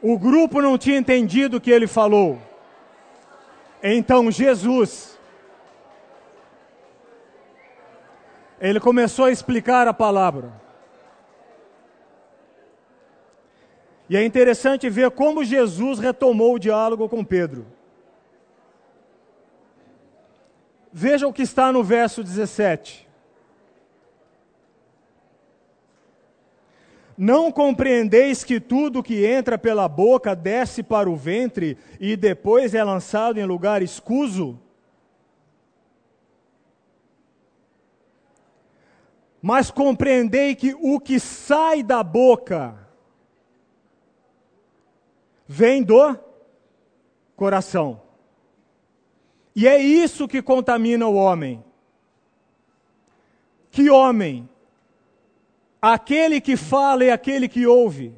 [0.00, 2.38] o grupo não tinha entendido o que ele falou.
[3.82, 5.18] Então Jesus,
[8.60, 10.63] ele começou a explicar a palavra.
[14.08, 17.66] E é interessante ver como Jesus retomou o diálogo com Pedro.
[20.92, 23.08] Veja o que está no verso 17.
[27.16, 32.82] Não compreendeis que tudo que entra pela boca desce para o ventre e depois é
[32.82, 34.60] lançado em lugar escuso?
[39.40, 42.83] Mas compreendei que o que sai da boca
[45.46, 46.18] vem do
[47.36, 48.00] coração.
[49.54, 51.62] E é isso que contamina o homem.
[53.70, 54.48] Que homem?
[55.80, 58.14] Aquele que fala e aquele que ouve.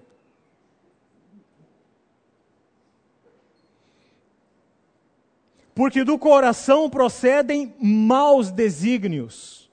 [5.74, 9.70] Porque do coração procedem maus desígnios,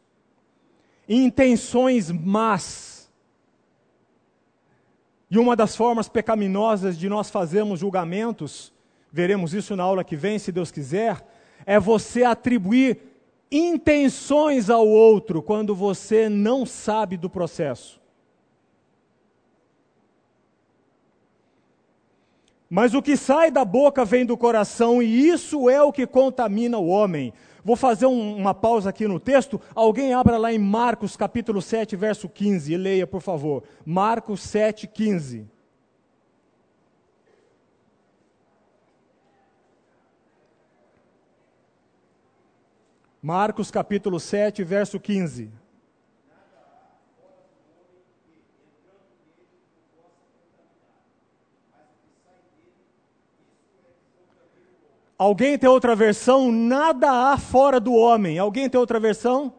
[1.08, 2.93] intenções más.
[5.34, 8.72] E uma das formas pecaminosas de nós fazermos julgamentos,
[9.12, 11.26] veremos isso na aula que vem, se Deus quiser,
[11.66, 13.00] é você atribuir
[13.52, 18.00] intenções ao outro quando você não sabe do processo.
[22.70, 26.78] Mas o que sai da boca vem do coração, e isso é o que contamina
[26.78, 27.34] o homem.
[27.64, 29.60] Vou fazer um, uma pausa aqui no texto.
[29.74, 33.64] Alguém abra lá em Marcos capítulo 7, verso 15, e leia, por favor.
[33.86, 35.48] Marcos 7, 15.
[43.22, 45.63] Marcos capítulo 7, verso 15.
[55.24, 56.52] Alguém tem outra versão?
[56.52, 58.38] Nada há fora do homem.
[58.38, 59.54] Alguém tem outra versão?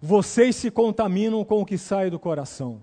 [0.00, 2.80] Vocês se contaminam com o que sai do coração.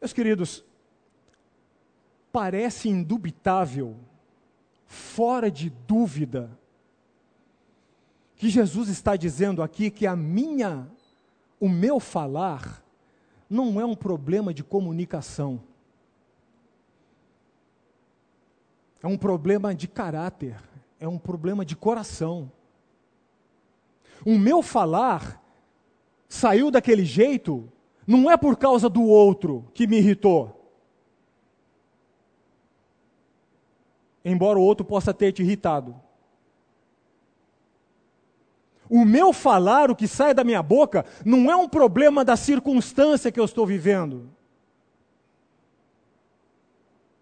[0.00, 0.64] Meus queridos,
[2.30, 3.96] parece indubitável,
[4.86, 6.56] fora de dúvida,
[8.36, 10.88] que Jesus está dizendo aqui que a minha,
[11.60, 12.84] o meu falar,
[13.48, 15.60] não é um problema de comunicação.
[19.02, 20.56] É um problema de caráter,
[20.98, 22.50] é um problema de coração.
[24.24, 25.42] O meu falar
[26.28, 27.70] saiu daquele jeito,
[28.06, 30.60] não é por causa do outro que me irritou.
[34.24, 35.94] Embora o outro possa ter te irritado.
[38.94, 43.32] O meu falar, o que sai da minha boca, não é um problema da circunstância
[43.32, 44.30] que eu estou vivendo.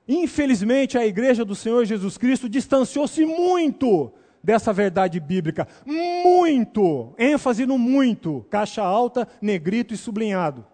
[0.07, 4.13] Infelizmente, a igreja do Senhor Jesus Cristo distanciou-se muito
[4.45, 5.67] dessa verdade bíblica.
[5.87, 7.15] Muito!
[7.19, 10.67] ênfase no muito, caixa alta, negrito e sublinhado.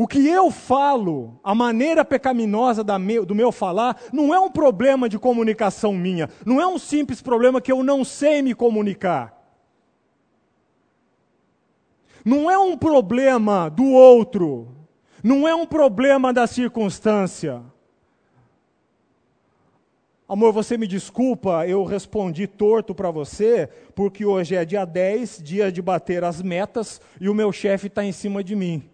[0.00, 5.18] O que eu falo, a maneira pecaminosa do meu falar, não é um problema de
[5.18, 9.36] comunicação minha, não é um simples problema que eu não sei me comunicar.
[12.24, 14.68] Não é um problema do outro,
[15.20, 17.60] não é um problema da circunstância.
[20.28, 25.72] Amor, você me desculpa, eu respondi torto para você, porque hoje é dia 10, dia
[25.72, 28.88] de bater as metas, e o meu chefe está em cima de mim.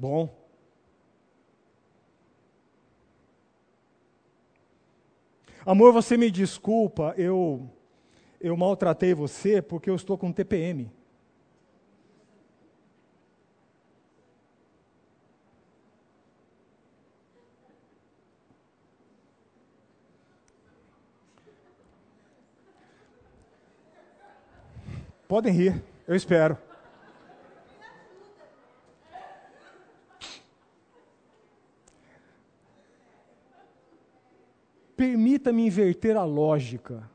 [0.00, 0.34] Bom.
[5.66, 7.68] Amor, você me desculpa, eu
[8.40, 10.90] eu maltratei você porque eu estou com TPM.
[25.28, 26.69] Podem rir, eu espero.
[35.00, 37.08] Permita-me inverter a lógica.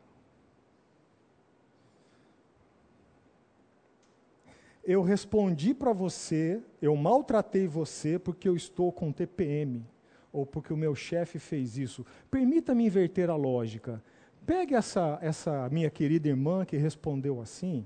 [4.84, 9.86] Eu respondi para você, eu maltratei você porque eu estou com TPM,
[10.34, 12.04] ou porque o meu chefe fez isso.
[12.32, 14.04] Permita-me inverter a lógica.
[14.48, 17.86] Pegue essa, essa minha querida irmã que respondeu assim,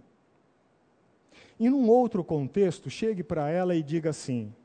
[1.59, 4.55] e num outro contexto, chegue para ela e diga assim: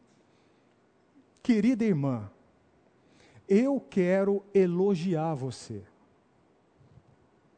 [1.43, 2.30] Querida irmã,
[3.49, 5.82] eu quero elogiar você.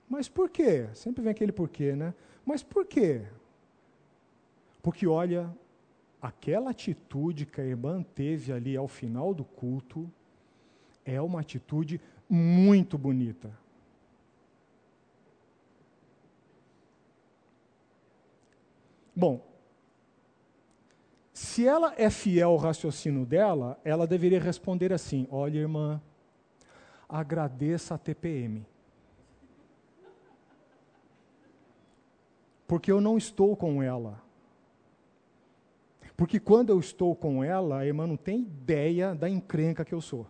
[0.08, 0.88] Mas por quê?
[0.94, 2.14] Sempre vem aquele porquê, né?
[2.44, 3.22] Mas por quê?
[4.82, 5.52] Porque olha,
[6.22, 10.10] aquela atitude que a irmã teve ali ao final do culto
[11.04, 13.50] é uma atitude muito bonita.
[19.14, 19.40] Bom,
[21.36, 26.00] se ela é fiel ao raciocínio dela, ela deveria responder assim: Olha, irmã,
[27.06, 28.64] agradeça a TPM.
[32.66, 34.18] Porque eu não estou com ela.
[36.16, 40.00] Porque quando eu estou com ela, a irmã não tem ideia da encrenca que eu
[40.00, 40.26] sou.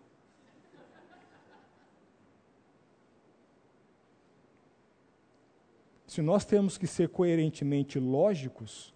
[6.05, 8.93] Se nós temos que ser coerentemente lógicos,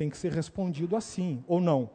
[0.00, 1.90] tem que ser respondido assim, ou não.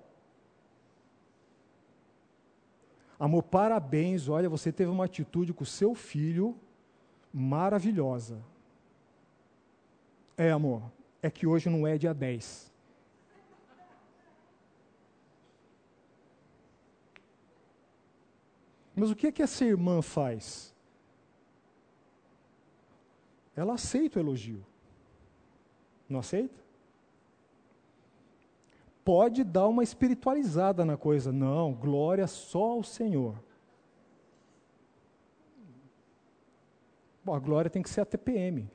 [3.18, 6.56] Amor, parabéns, olha, você teve uma atitude com o seu filho
[7.34, 8.40] maravilhosa.
[10.38, 10.84] É, amor,
[11.20, 12.72] é que hoje não é dia 10.
[18.96, 20.76] Mas o que, é que essa irmã faz?
[23.56, 24.64] Ela aceita o elogio.
[26.08, 26.65] Não aceita?
[29.06, 31.32] Pode dar uma espiritualizada na coisa.
[31.32, 33.36] Não, glória só ao Senhor.
[37.24, 38.68] Bom, a glória tem que ser a TPM.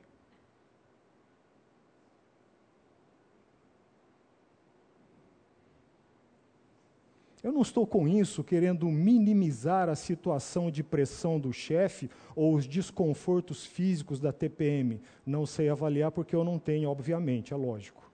[7.43, 12.67] Eu não estou com isso querendo minimizar a situação de pressão do chefe ou os
[12.67, 15.01] desconfortos físicos da TPM.
[15.25, 18.10] Não sei avaliar porque eu não tenho, obviamente, é lógico.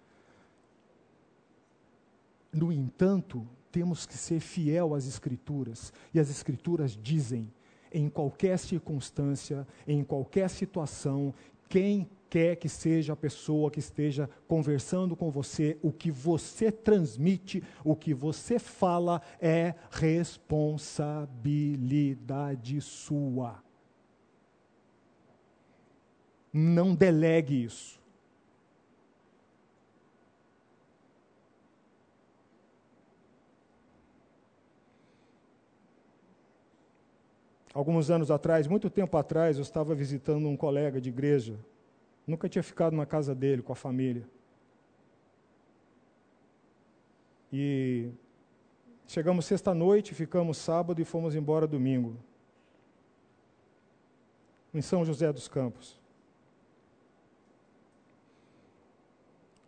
[2.52, 7.52] No entanto, temos que ser fiel às Escrituras, e as Escrituras dizem:
[7.94, 11.34] em qualquer circunstância, em qualquer situação,
[11.70, 17.64] quem quer que seja a pessoa que esteja conversando com você, o que você transmite,
[17.84, 23.64] o que você fala é responsabilidade sua.
[26.52, 27.97] Não delegue isso.
[37.74, 41.58] Alguns anos atrás, muito tempo atrás, eu estava visitando um colega de igreja
[42.28, 44.28] Nunca tinha ficado na casa dele com a família.
[47.54, 48.12] E
[49.08, 52.18] chegamos sexta-noite, ficamos sábado e fomos embora domingo.
[54.74, 55.98] Em São José dos Campos.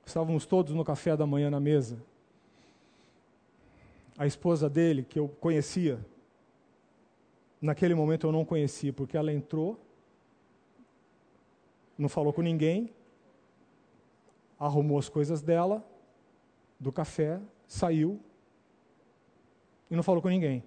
[0.06, 1.98] Estávamos todos no café da manhã na mesa.
[4.18, 6.06] A esposa dele, que eu conhecia,
[7.62, 9.80] naquele momento eu não conhecia, porque ela entrou
[12.00, 12.90] não falou com ninguém,
[14.58, 15.86] arrumou as coisas dela,
[16.80, 18.22] do café, saiu
[19.92, 20.64] e não falou com ninguém.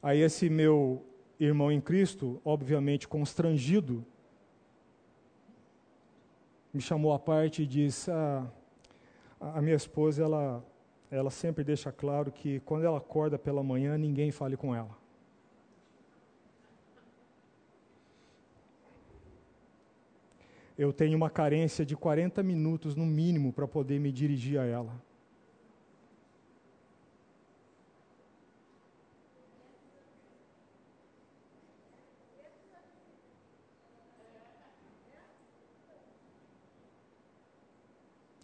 [0.00, 1.04] Aí esse meu
[1.40, 4.06] irmão em Cristo, obviamente constrangido,
[6.72, 8.46] me chamou à parte e disse: ah,
[9.40, 10.64] a minha esposa ela,
[11.10, 14.96] ela sempre deixa claro que quando ela acorda pela manhã ninguém fale com ela.
[20.78, 24.94] eu tenho uma carência de 40 minutos no mínimo para poder me dirigir a ela.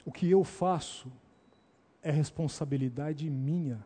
[0.05, 1.11] O que eu faço
[2.05, 3.85] é responsabilidade minha.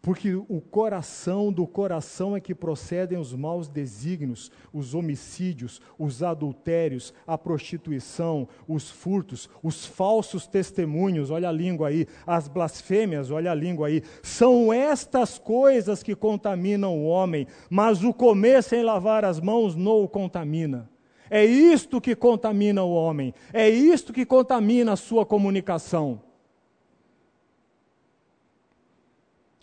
[0.00, 7.14] Porque o coração do coração é que procedem os maus desígnios, os homicídios, os adultérios,
[7.26, 13.54] a prostituição, os furtos, os falsos testemunhos, olha a língua aí, as blasfêmias, olha a
[13.54, 14.02] língua aí.
[14.22, 20.02] São estas coisas que contaminam o homem, mas o comer sem lavar as mãos não
[20.02, 20.93] o contamina.
[21.36, 26.20] É isto que contamina o homem, é isto que contamina a sua comunicação.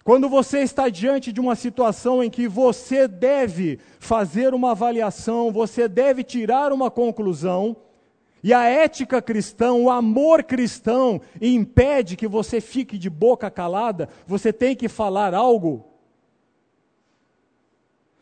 [0.04, 5.88] Quando você está diante de uma situação em que você deve fazer uma avaliação, você
[5.88, 7.78] deve tirar uma conclusão,
[8.44, 14.52] e a ética cristã, o amor cristão impede que você fique de boca calada, você
[14.52, 15.91] tem que falar algo.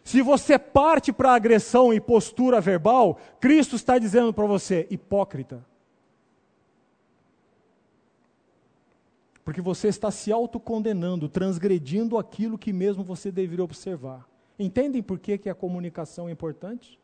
[0.10, 5.64] Se você parte para agressão e postura verbal, Cristo está dizendo para você, hipócrita.
[9.46, 14.28] Porque você está se autocondenando, transgredindo aquilo que mesmo você deveria observar.
[14.58, 17.00] Entendem por que, que a comunicação é importante?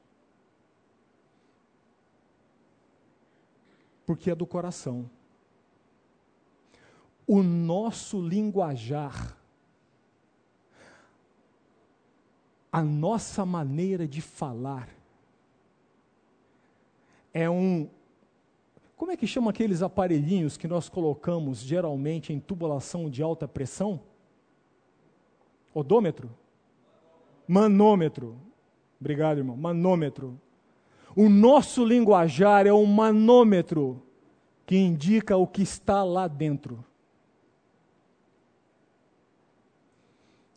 [4.04, 5.08] Porque é do coração.
[7.28, 9.38] O nosso linguajar,
[12.76, 14.90] a nossa maneira de falar,
[17.34, 17.90] é um
[18.98, 24.02] Como é que chama aqueles aparelhinhos que nós colocamos geralmente em tubulação de alta pressão?
[25.74, 26.30] Odômetro?
[27.48, 28.36] Manômetro.
[29.00, 29.56] Obrigado, irmão.
[29.56, 30.38] Manômetro.
[31.16, 34.04] O nosso linguajar é um manômetro
[34.66, 36.84] que indica o que está lá dentro.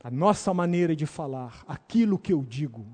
[0.09, 2.87] A nossa maneira de falar, aquilo que eu digo.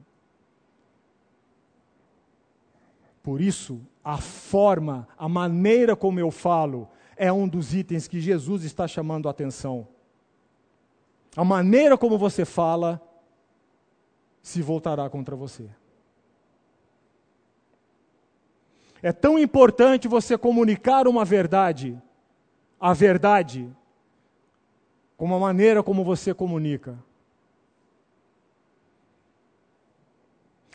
[3.22, 8.64] Por isso, a forma, a maneira como eu falo, é um dos itens que Jesus
[8.64, 9.86] está chamando a atenção.
[11.36, 13.00] A maneira como você fala
[14.42, 15.70] se voltará contra você.
[19.00, 21.96] É tão importante você comunicar uma verdade,
[22.80, 23.72] a verdade,
[25.16, 26.98] como a maneira como você comunica.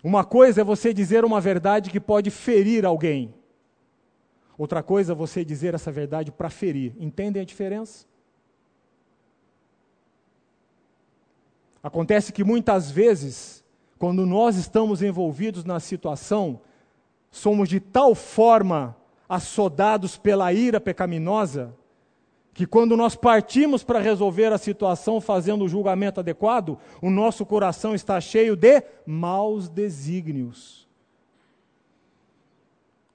[0.03, 3.33] Uma coisa é você dizer uma verdade que pode ferir alguém.
[4.57, 6.93] Outra coisa é você dizer essa verdade para ferir.
[6.99, 8.05] Entendem a diferença?
[11.81, 13.63] Acontece que muitas vezes,
[13.97, 16.61] quando nós estamos envolvidos na situação,
[17.31, 21.73] somos de tal forma assodados pela ira pecaminosa,
[22.53, 27.95] que quando nós partimos para resolver a situação fazendo o julgamento adequado, o nosso coração
[27.95, 30.79] está cheio de maus desígnios.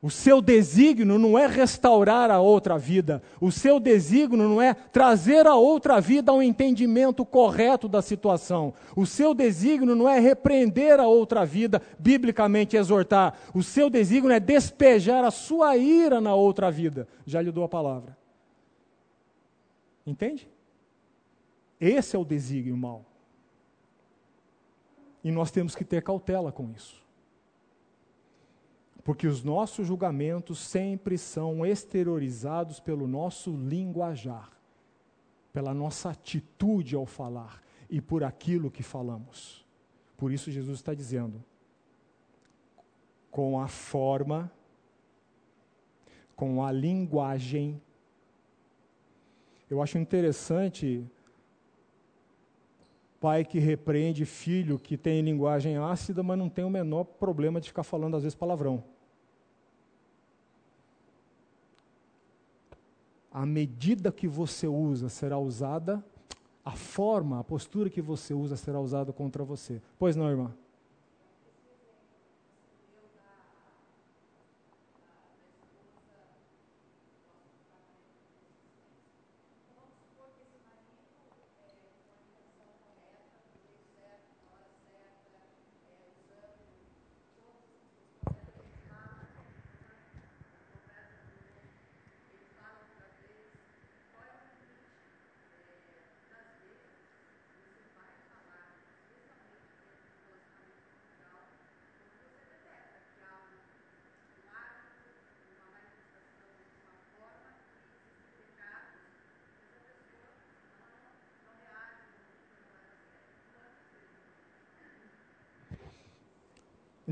[0.04, 5.46] O seu desígnio não é restaurar a outra vida, o seu desígnio não é trazer
[5.46, 8.74] a outra vida ao entendimento correto da situação.
[8.94, 13.32] O seu desígnio não é repreender a outra vida, biblicamente exortar.
[13.54, 17.08] O seu desígnio é despejar a sua ira na outra vida.
[17.24, 18.23] Já lhe dou a palavra.
[20.06, 20.48] Entende?
[21.80, 23.04] Esse é o desígnio mal.
[25.22, 27.02] E nós temos que ter cautela com isso.
[29.02, 34.50] Porque os nossos julgamentos sempre são exteriorizados pelo nosso linguajar,
[35.52, 39.64] pela nossa atitude ao falar e por aquilo que falamos.
[40.16, 41.44] Por isso, Jesus está dizendo:
[43.30, 44.50] com a forma,
[46.36, 47.80] com a linguagem.
[49.74, 51.04] Eu acho interessante
[53.20, 57.68] pai que repreende filho que tem linguagem ácida, mas não tem o menor problema de
[57.68, 58.82] ficar falando às vezes palavrão.
[63.34, 66.02] a medida que você usa será usada,
[66.64, 69.82] a forma, a postura que você usa será usada contra você.
[69.98, 70.54] Pois não, irmã?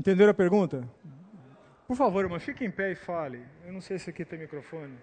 [0.03, 0.85] Entenderam a pergunta?
[1.87, 3.41] Por favor, irmão, fique em pé e fale.
[3.65, 4.97] Eu não sei se aqui tem microfone.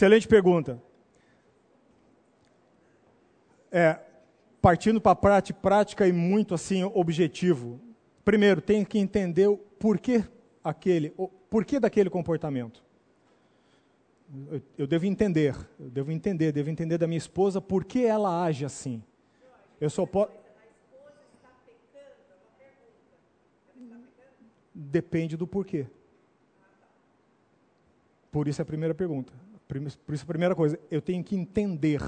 [0.00, 0.82] Excelente pergunta.
[3.70, 4.00] É,
[4.62, 7.78] partindo para a prática, e muito assim objetivo.
[8.24, 10.24] Primeiro, tem que entender o porquê
[10.64, 12.82] aquele, o porquê daquele comportamento.
[14.50, 18.42] Eu, eu devo entender, eu devo entender, devo entender da minha esposa por que ela
[18.42, 19.02] age assim.
[19.78, 20.32] Eu só posso.
[24.74, 25.86] Depende do porquê.
[28.32, 29.49] Por isso é a primeira pergunta.
[30.04, 32.02] Por isso, a primeira coisa, eu tenho que entender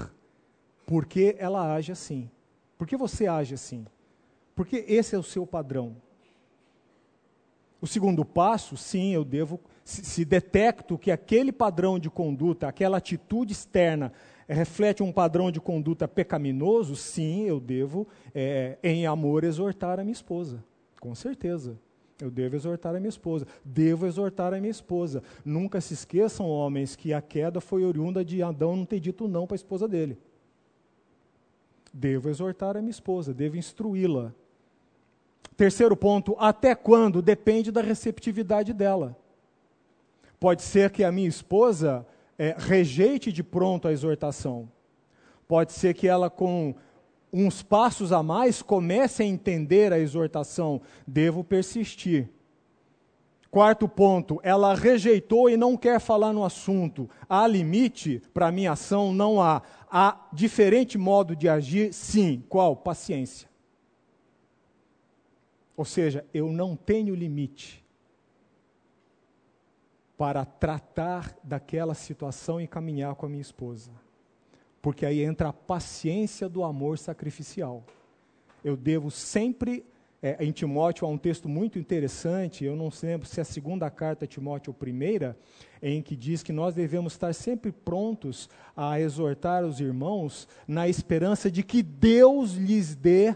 [0.85, 2.29] por que ela age assim.
[2.77, 3.85] Por que você age assim?
[4.53, 5.95] Porque esse é o seu padrão.
[7.79, 13.53] O segundo passo, sim, eu devo, se, detecto que aquele padrão de conduta, aquela atitude
[13.53, 14.11] externa,
[14.47, 20.13] reflete um padrão de conduta pecaminoso, sim, eu devo, é, em amor, exortar a minha
[20.13, 20.63] esposa.
[20.99, 21.77] Com certeza.
[22.23, 23.45] Eu devo exortar a minha esposa.
[23.65, 25.21] Devo exortar a minha esposa.
[25.43, 29.45] Nunca se esqueçam, homens, que a queda foi oriunda de Adão não ter dito não
[29.45, 30.17] para a esposa dele.
[31.93, 34.33] Devo exortar a minha esposa, devo instruí-la.
[35.57, 37.21] Terceiro ponto, até quando?
[37.21, 39.17] Depende da receptividade dela.
[40.39, 42.07] Pode ser que a minha esposa
[42.39, 44.71] é, rejeite de pronto a exortação.
[45.45, 46.73] Pode ser que ela, com
[47.33, 50.79] uns passos a mais, comece a entender a exortação.
[51.07, 52.29] Devo persistir.
[53.49, 57.09] Quarto ponto, ela rejeitou e não quer falar no assunto.
[57.27, 59.13] Há limite para minha ação?
[59.13, 59.61] Não há.
[59.91, 61.93] Há diferente modo de agir?
[61.93, 62.43] Sim.
[62.49, 62.75] Qual?
[62.75, 63.47] Paciência.
[65.75, 67.83] Ou seja, eu não tenho limite
[70.17, 73.91] para tratar daquela situação e caminhar com a minha esposa.
[74.83, 77.85] Porque aí entra a paciência do amor sacrificial.
[78.61, 79.85] Eu devo sempre.
[80.21, 83.89] É, em Timóteo há um texto muito interessante, eu não lembro se é a segunda
[83.89, 85.37] carta a Timóteo ou primeira,
[85.81, 91.51] em que diz que nós devemos estar sempre prontos a exortar os irmãos na esperança
[91.51, 93.35] de que Deus lhes dê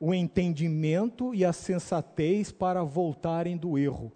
[0.00, 4.10] o entendimento e a sensatez para voltarem do erro.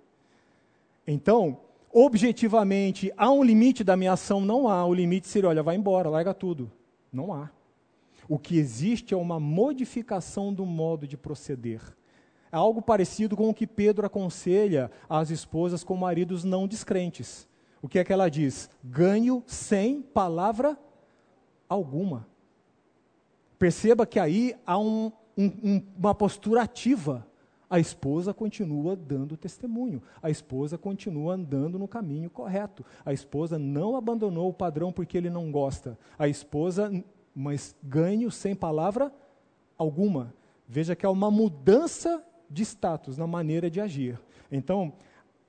[1.06, 1.60] Então,
[1.92, 4.40] objetivamente, há um limite da minha ação?
[4.40, 4.84] Não há.
[4.84, 6.70] O limite seria: olha, vai embora, larga tudo.
[7.12, 7.50] Não há.
[8.28, 11.80] O que existe é uma modificação do modo de proceder.
[12.50, 17.48] É algo parecido com o que Pedro aconselha às esposas com maridos não descrentes.
[17.82, 18.70] O que é que ela diz?
[18.82, 20.78] Ganho sem palavra
[21.68, 22.26] alguma.
[23.58, 27.25] Perceba que aí há um, um, um, uma postura ativa.
[27.68, 32.84] A esposa continua dando testemunho, a esposa continua andando no caminho correto.
[33.04, 35.98] A esposa não abandonou o padrão porque ele não gosta.
[36.16, 36.92] A esposa,
[37.34, 39.12] mas ganho sem palavra
[39.76, 40.32] alguma.
[40.68, 44.20] Veja que há uma mudança de status na maneira de agir.
[44.50, 44.92] Então,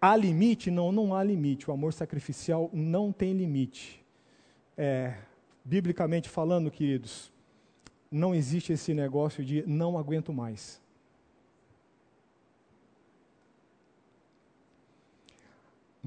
[0.02, 0.72] há limite?
[0.72, 1.70] Não, não há limite.
[1.70, 4.04] O amor sacrificial não tem limite.
[4.76, 5.16] É,
[5.64, 7.32] biblicamente falando, queridos,
[8.12, 10.82] não existe esse negócio de não aguento mais.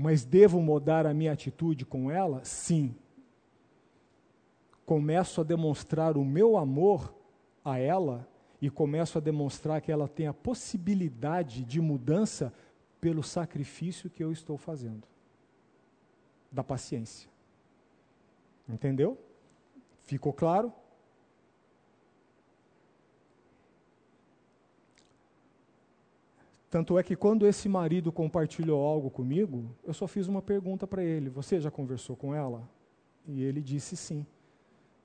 [0.01, 2.42] Mas devo mudar a minha atitude com ela?
[2.42, 2.96] Sim.
[4.86, 7.14] Começo a demonstrar o meu amor
[7.62, 8.26] a ela
[8.62, 12.51] e começo a demonstrar que ela tem a possibilidade de mudança
[12.98, 15.07] pelo sacrifício que eu estou fazendo.
[16.51, 17.28] Da paciência.
[18.66, 19.18] Entendeu?
[20.07, 20.72] Ficou claro?
[26.71, 31.03] Tanto é que quando esse marido compartilhou algo comigo, eu só fiz uma pergunta para
[31.03, 32.62] ele: Você já conversou com ela?
[33.27, 34.25] E ele disse sim.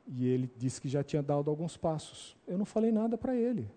[0.08, 2.38] E ele disse que já tinha dado alguns passos.
[2.48, 3.68] Eu não falei nada para ele.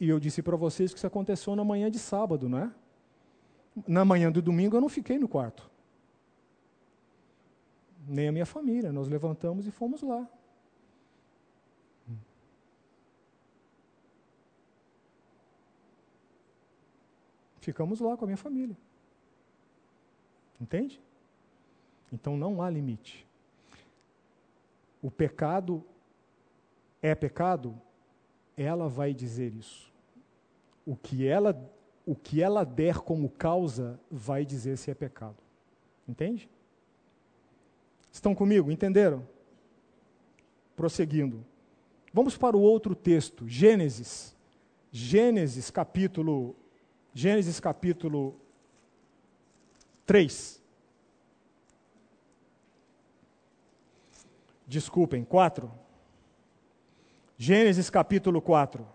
[0.00, 2.70] E eu disse para vocês que isso aconteceu na manhã de sábado, não é?
[3.86, 5.68] Na manhã do domingo eu não fiquei no quarto.
[8.06, 8.92] Nem a minha família.
[8.92, 10.28] Nós levantamos e fomos lá.
[17.68, 18.74] Ficamos lá com a minha família.
[20.58, 20.98] Entende?
[22.10, 23.26] Então não há limite.
[25.02, 25.84] O pecado
[27.02, 27.78] é pecado,
[28.56, 29.92] ela vai dizer isso.
[30.86, 31.54] O que ela,
[32.06, 35.36] o que ela der como causa vai dizer se é pecado.
[36.08, 36.48] Entende?
[38.10, 38.70] Estão comigo?
[38.70, 39.28] Entenderam?
[40.74, 41.44] Prosseguindo.
[42.14, 44.34] Vamos para o outro texto, Gênesis.
[44.90, 46.56] Gênesis capítulo
[47.20, 48.40] Gênesis capítulo
[50.06, 50.62] 3.
[54.64, 55.68] Desculpem, 4.
[57.36, 58.86] Gênesis capítulo 4.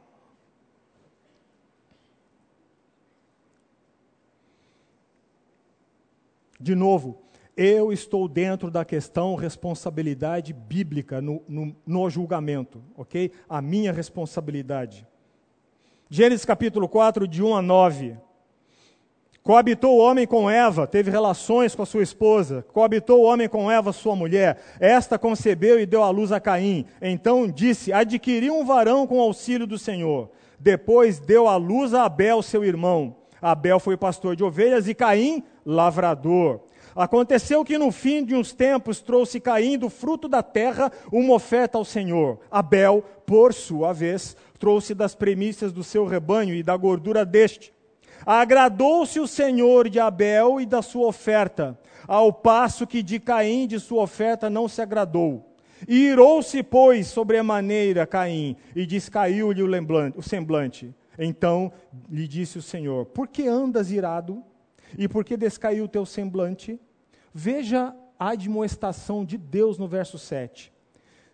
[6.57, 7.21] De novo,
[7.57, 13.34] eu estou dentro da questão responsabilidade bíblica no, no, no julgamento, ok?
[13.49, 15.05] A minha responsabilidade.
[16.16, 18.16] Gênesis capítulo 4, de 1 a 9.
[19.41, 22.64] Coabitou o homem com Eva, teve relações com a sua esposa.
[22.72, 24.61] Coabitou o homem com Eva, sua mulher.
[24.80, 26.86] Esta concebeu e deu à luz a Caim.
[27.01, 30.30] Então disse: Adquiri um varão com auxílio do Senhor.
[30.59, 33.16] Depois deu à luz a Abel, seu irmão.
[33.41, 36.59] Abel foi pastor de ovelhas e Caim, lavrador.
[36.95, 41.78] Aconteceu que no fim de uns tempos trouxe Caim do fruto da terra uma oferta
[41.78, 42.39] ao Senhor.
[42.51, 47.74] Abel, por sua vez, trouxe das premissas do seu rebanho e da gordura deste.
[48.26, 53.78] Agradou-se o Senhor de Abel e da sua oferta, ao passo que de Caim de
[53.78, 55.53] sua oferta não se agradou.
[55.86, 60.95] Irou-se, pois, sobremaneira Caim, e descaiu-lhe o semblante.
[61.20, 61.70] Então
[62.09, 64.41] lhe disse o Senhor: Por que andas irado?
[64.97, 66.80] E por que descaiu o teu semblante?
[67.34, 70.72] Veja a admoestação de Deus no verso 7.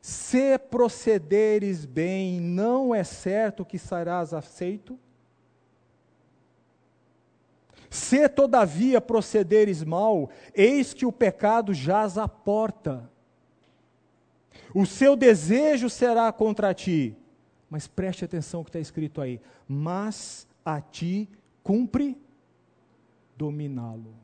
[0.02, 4.98] Se procederes bem, não é certo que serás aceito?
[7.90, 13.10] Se todavia procederes mal, eis que o pecado jaz à porta.
[14.74, 17.18] O seu desejo será contra ti.
[17.70, 19.42] Mas preste atenção que está escrito aí.
[19.68, 21.30] Mas a ti
[21.64, 22.18] cumpre
[23.36, 24.16] dominá-lo.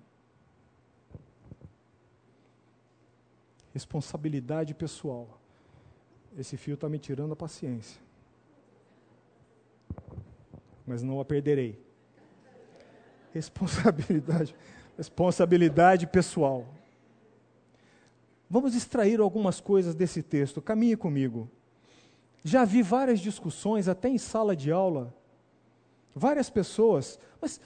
[3.73, 5.41] Responsabilidade pessoal.
[6.37, 8.01] Esse fio está me tirando a paciência.
[10.85, 11.79] Mas não a perderei.
[13.33, 14.55] Responsabilidade,
[14.97, 16.65] responsabilidade pessoal.
[18.49, 20.61] Vamos extrair algumas coisas desse texto.
[20.61, 21.49] Caminhe comigo.
[22.43, 25.13] Já vi várias discussões, até em sala de aula,
[26.13, 27.59] várias pessoas, mas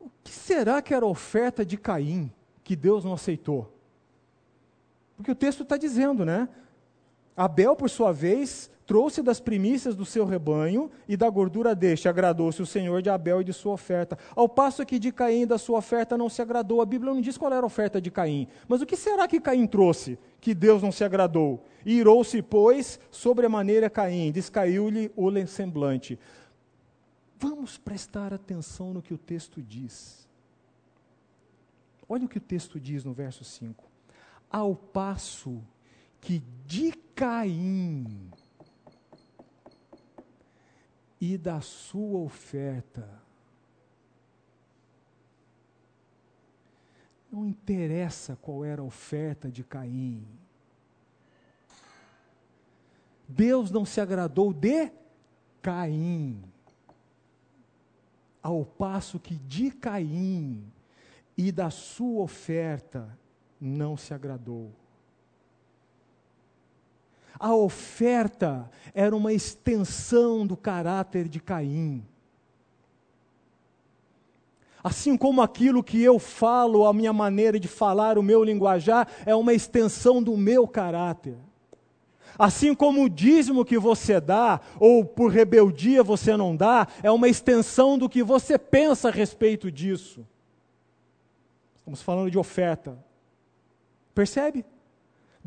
[0.00, 2.32] o que será que era a oferta de Caim
[2.64, 3.72] que Deus não aceitou?
[5.16, 6.48] Porque o texto está dizendo, né?
[7.36, 12.08] Abel, por sua vez, trouxe das primícias do seu rebanho e da gordura deste.
[12.08, 14.16] Agradou-se o Senhor de Abel e de sua oferta.
[14.34, 16.80] Ao passo que de Caim da sua oferta não se agradou.
[16.80, 18.48] A Bíblia não diz qual era a oferta de Caim.
[18.66, 21.62] Mas o que será que Caim trouxe que Deus não se agradou?
[21.84, 26.18] Irou-se, pois, sobremaneira Caim, descaiu-lhe o semblante.
[27.38, 30.26] Vamos prestar atenção no que o texto diz.
[32.08, 33.84] Olha o que o texto diz no verso 5.
[34.48, 35.60] Ao passo
[36.20, 38.30] que de Caim
[41.20, 43.08] e da sua oferta.
[47.30, 50.26] Não interessa qual era a oferta de Caim.
[53.28, 54.90] Deus não se agradou de
[55.60, 56.42] Caim,
[58.40, 60.72] ao passo que de Caim
[61.36, 63.18] e da sua oferta
[63.60, 64.72] não se agradou.
[67.38, 72.04] A oferta era uma extensão do caráter de Caim.
[74.82, 79.34] Assim como aquilo que eu falo, a minha maneira de falar, o meu linguajar, é
[79.34, 81.36] uma extensão do meu caráter.
[82.38, 87.28] Assim como o dízimo que você dá, ou por rebeldia você não dá, é uma
[87.28, 90.26] extensão do que você pensa a respeito disso.
[91.76, 92.96] Estamos falando de oferta.
[94.14, 94.64] Percebe?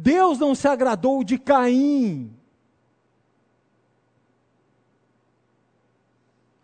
[0.02, 2.34] Deus não se agradou de Caim.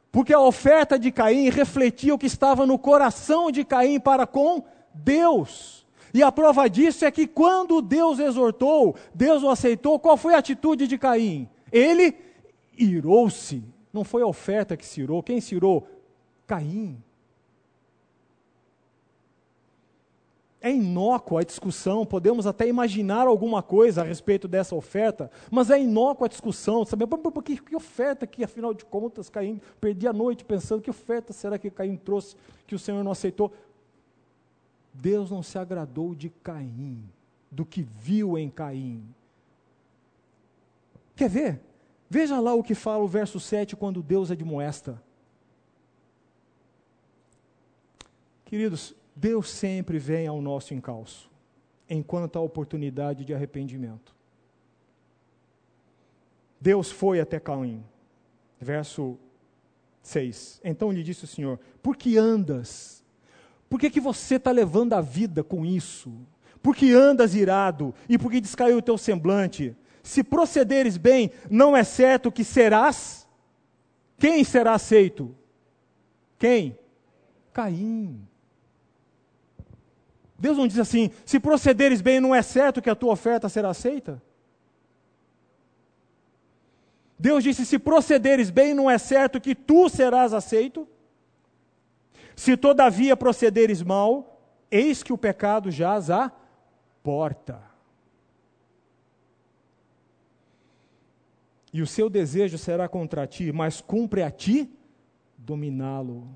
[0.09, 4.63] Porque a oferta de Caim refletia o que estava no coração de Caim para com
[4.93, 5.85] Deus.
[6.13, 10.37] E a prova disso é que quando Deus exortou, Deus o aceitou, qual foi a
[10.37, 11.49] atitude de Caim?
[11.69, 12.15] Ele
[12.77, 13.61] irou-se.
[13.91, 15.21] Não foi a oferta que se irou.
[15.21, 15.85] Quem se irou?
[16.47, 17.03] Caim.
[20.65, 25.79] É inócua a discussão, podemos até imaginar alguma coisa a respeito dessa oferta, mas é
[25.79, 27.05] inócua a discussão, saber
[27.43, 31.59] que, que oferta que, afinal de contas, Caim, perdi a noite pensando, que oferta será
[31.59, 32.35] que Caim trouxe
[32.65, 33.53] que o Senhor não aceitou?
[34.91, 37.03] Deus não se agradou de Caim,
[37.51, 39.03] do que viu em Caim.
[41.15, 41.61] Quer ver?
[42.09, 44.99] Veja lá o que fala o verso 7 quando Deus admoesta.
[48.45, 51.31] Queridos, Deus sempre vem ao nosso encalço,
[51.89, 54.13] enquanto há oportunidade de arrependimento.
[56.59, 57.83] Deus foi até Caim,
[58.59, 59.17] verso
[60.01, 60.59] 6.
[60.63, 63.03] Então lhe disse o Senhor: Por que andas?
[63.69, 66.11] Por que, que você está levando a vida com isso?
[66.61, 67.93] Por que andas irado?
[68.09, 69.75] E por que descaiu o teu semblante?
[70.03, 73.27] Se procederes bem, não é certo que serás?
[74.17, 75.35] Quem será aceito?
[76.37, 76.77] Quem?
[77.53, 78.27] Caim.
[80.37, 83.69] Deus não diz assim: se procederes bem, não é certo que a tua oferta será
[83.69, 84.21] aceita?
[87.17, 90.87] Deus disse: se procederes bem, não é certo que tu serás aceito?
[92.35, 96.31] Se todavia procederes mal, eis que o pecado jaz à
[97.01, 97.61] porta.
[101.71, 104.69] E o seu desejo será contra ti, mas cumpre a ti
[105.37, 106.27] dominá-lo.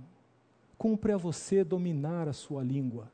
[0.77, 3.11] Cumpre a você dominar a sua língua.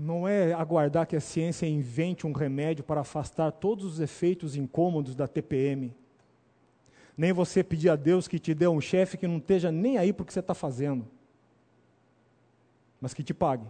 [0.00, 5.14] não é aguardar que a ciência invente um remédio para afastar todos os efeitos incômodos
[5.14, 5.94] da TPM.
[7.14, 10.10] Nem você pedir a Deus que te dê um chefe que não esteja nem aí
[10.10, 11.06] para o que você está fazendo,
[12.98, 13.66] mas que te pague.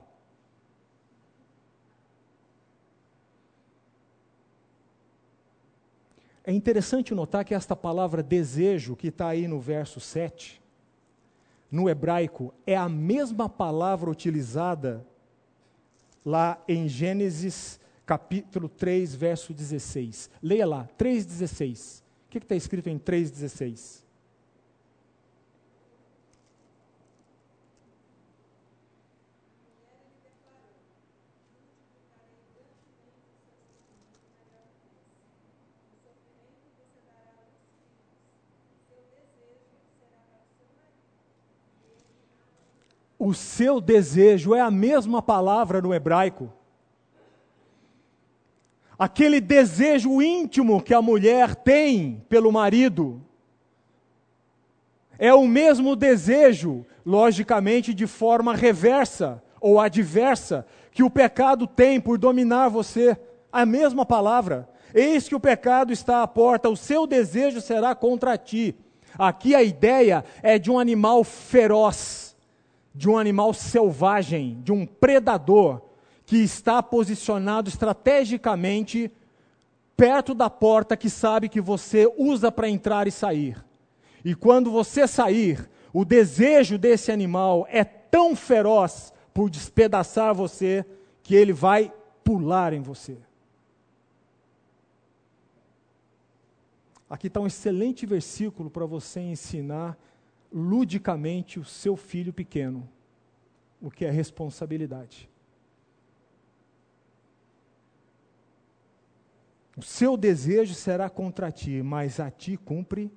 [6.45, 10.62] É interessante notar que esta palavra desejo, que está aí no verso 7,
[11.72, 15.09] no hebraico, é a mesma palavra utilizada
[16.25, 20.31] lá em Gênesis capítulo 3, verso 16.
[20.43, 22.01] Leia lá, 3,16.
[22.01, 24.03] O que está escrito em 3,16?
[43.21, 46.51] O seu desejo é a mesma palavra no hebraico.
[48.99, 53.21] Aquele desejo íntimo que a mulher tem pelo marido
[55.18, 62.16] é o mesmo desejo, logicamente de forma reversa ou adversa, que o pecado tem por
[62.16, 63.14] dominar você.
[63.53, 64.66] A mesma palavra.
[64.95, 68.75] Eis que o pecado está à porta, o seu desejo será contra ti.
[69.18, 72.30] Aqui a ideia é de um animal feroz
[72.95, 75.80] de um animal selvagem, de um predador
[76.26, 79.11] que está posicionado estrategicamente
[79.97, 83.62] perto da porta que sabe que você usa para entrar e sair.
[84.24, 90.84] E quando você sair, o desejo desse animal é tão feroz por despedaçar você
[91.22, 91.93] que ele vai
[92.24, 93.18] pular em você.
[97.09, 99.99] Aqui está um excelente versículo para você ensinar
[100.53, 102.88] ludicamente o seu filho pequeno,
[103.80, 105.30] o que é responsabilidade.
[109.76, 113.11] O seu desejo será contra ti, mas a ti cumpre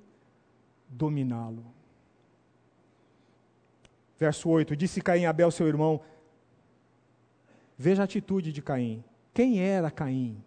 [0.88, 1.64] dominá-lo.
[4.18, 6.00] Verso 8: Disse Caim a Abel, seu irmão.
[7.76, 9.04] Veja a atitude de Caim.
[9.34, 10.42] Quem era Caim?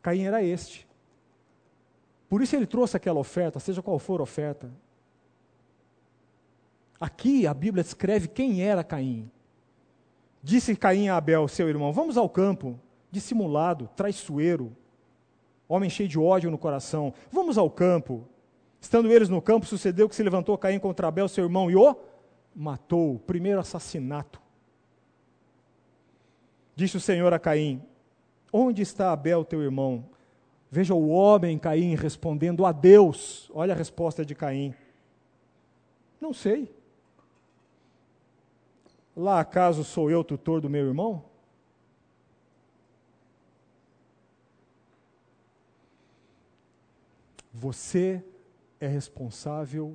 [0.00, 0.88] Caim era este.
[2.28, 4.70] Por isso ele trouxe aquela oferta, seja qual for a oferta.
[7.00, 9.30] Aqui a Bíblia descreve quem era Caim.
[10.42, 12.78] Disse Caim a Abel, seu irmão: Vamos ao campo,
[13.10, 14.76] dissimulado, traiçoeiro,
[15.66, 17.14] homem cheio de ódio no coração.
[17.32, 18.28] Vamos ao campo.
[18.78, 21.96] Estando eles no campo, sucedeu que se levantou Caim contra Abel, seu irmão, e o
[22.54, 23.18] matou.
[23.20, 24.40] Primeiro assassinato.
[26.74, 27.82] Disse o Senhor a Caim:
[28.52, 30.04] Onde está Abel, teu irmão?
[30.70, 33.50] Veja o homem Caim respondendo a Deus.
[33.54, 34.74] Olha a resposta de Caim:
[36.20, 36.79] Não sei.
[39.20, 41.22] Lá acaso sou eu tutor do meu irmão?
[47.52, 48.24] Você
[48.80, 49.94] é responsável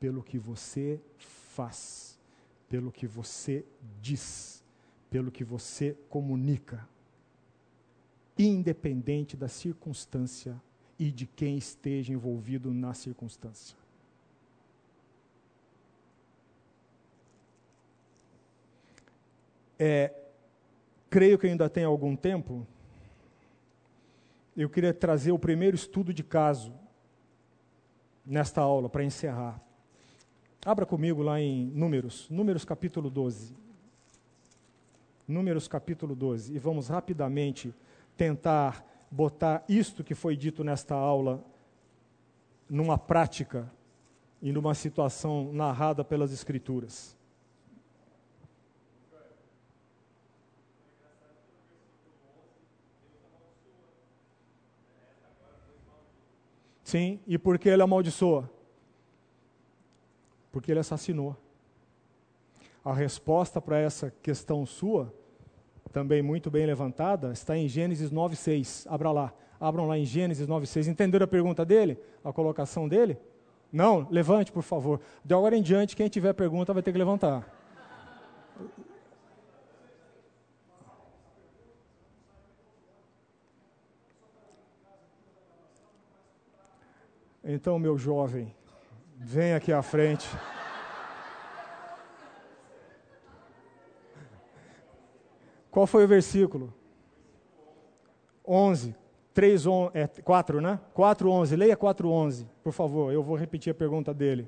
[0.00, 2.18] pelo que você faz,
[2.70, 3.66] pelo que você
[4.00, 4.64] diz,
[5.10, 6.88] pelo que você comunica,
[8.38, 10.58] independente da circunstância
[10.98, 13.76] e de quem esteja envolvido na circunstância.
[19.78, 20.12] É,
[21.08, 22.66] creio que ainda tem algum tempo.
[24.56, 26.74] Eu queria trazer o primeiro estudo de caso
[28.26, 29.60] nesta aula, para encerrar.
[30.64, 33.56] Abra comigo lá em Números, Números capítulo 12.
[35.26, 36.54] Números capítulo 12.
[36.54, 37.72] E vamos rapidamente
[38.16, 41.42] tentar botar isto que foi dito nesta aula
[42.68, 43.70] numa prática
[44.42, 47.17] e numa situação narrada pelas Escrituras.
[56.88, 58.50] Sim, e por que ele amaldiçoa?
[60.50, 61.36] Porque ele assassinou.
[62.82, 65.12] A resposta para essa questão sua,
[65.92, 68.86] também muito bem levantada, está em Gênesis 9:6.
[68.88, 69.34] Abra lá.
[69.60, 70.88] Abram lá em Gênesis 9:6.
[70.88, 71.98] Entenderam a pergunta dele?
[72.24, 73.18] A colocação dele?
[73.70, 74.08] Não?
[74.10, 74.98] Levante, por favor.
[75.22, 77.54] De agora em diante, quem tiver pergunta vai ter que levantar.
[87.50, 88.54] Então, meu jovem,
[89.16, 90.28] vem aqui à frente.
[95.70, 96.74] Qual foi o versículo?
[98.46, 98.94] 11.
[99.32, 100.78] 3, on, é, 4, né?
[100.92, 101.56] 4, 11.
[101.56, 103.14] Leia 4, 11, por favor.
[103.14, 104.46] Eu vou repetir a pergunta dele.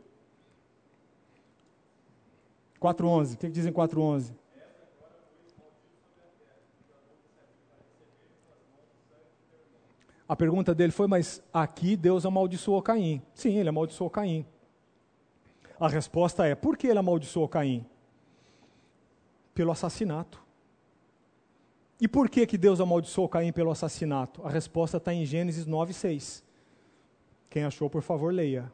[2.79, 3.35] 4, 11.
[3.35, 4.35] O que, que diz em 4, 11?
[10.31, 13.21] A pergunta dele foi: Mas aqui Deus amaldiçoou Caim?
[13.35, 14.47] Sim, ele amaldiçoou Caim.
[15.81, 17.85] A resposta é: Por que ele amaldiçoou Caim?
[19.53, 20.41] Pelo assassinato.
[22.01, 24.41] E por que, que Deus amaldiçoou Caim pelo assassinato?
[24.47, 26.45] A resposta está em Gênesis 9, 6.
[27.51, 28.73] Quem achou, por favor, leia.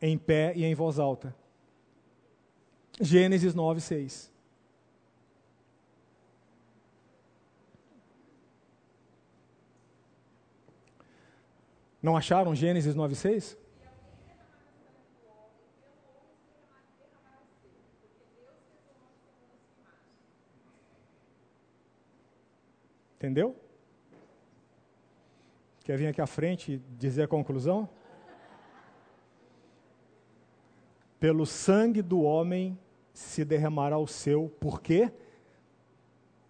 [0.00, 1.34] Em pé e em voz alta.
[3.00, 4.31] Gênesis 9, 6.
[12.02, 13.56] Não acharam Gênesis 9, 6?
[23.16, 23.54] Entendeu?
[25.84, 27.88] Quer vir aqui à frente e dizer a conclusão?
[31.20, 32.76] Pelo sangue do homem
[33.14, 35.12] se derramará o seu, por quê?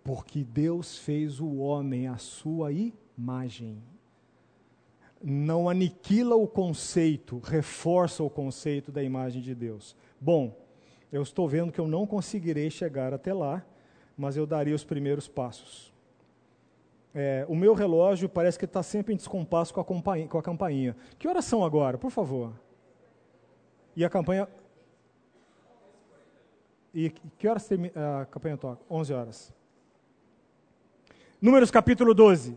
[0.03, 3.92] Porque Deus fez o homem à sua imagem.
[5.23, 9.97] Não aniquila o conceito, reforça o conceito da imagem de Deus.
[10.21, 10.57] Bom,
[11.13, 13.65] eu estou vendo que eu não conseguirei chegar até lá,
[14.17, 15.93] mas eu darei os primeiros passos.
[17.15, 20.97] É, o meu relógio parece que está sempre em descompasso com a, com a campainha.
[21.19, 22.53] Que horas são agora, por favor?
[23.95, 24.49] E a campanha.
[26.95, 28.83] E que horas a campanha toca?
[28.91, 29.55] 11 horas.
[31.41, 32.57] Números capítulo 12.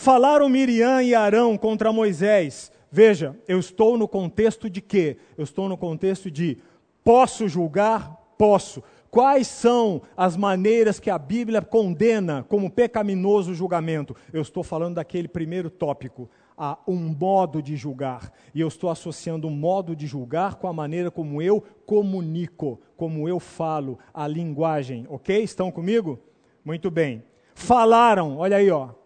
[0.00, 2.72] Falaram Miriam e Arão contra Moisés.
[2.90, 5.18] Veja, eu estou no contexto de quê?
[5.36, 6.56] Eu estou no contexto de
[7.04, 8.16] posso julgar?
[8.38, 8.82] Posso.
[9.10, 14.16] Quais são as maneiras que a Bíblia condena como pecaminoso o julgamento?
[14.32, 18.32] Eu estou falando daquele primeiro tópico, a um modo de julgar.
[18.54, 22.80] E eu estou associando o um modo de julgar com a maneira como eu comunico,
[22.96, 25.42] como eu falo, a linguagem, ok?
[25.42, 26.18] Estão comigo?
[26.64, 27.22] Muito bem.
[27.54, 28.98] Falaram, olha aí, ó.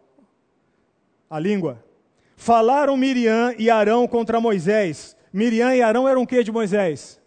[1.28, 1.82] A língua.
[2.36, 5.16] Falaram Miriam e Arão contra Moisés.
[5.32, 7.20] Miriam e Arão eram o que de Moisés?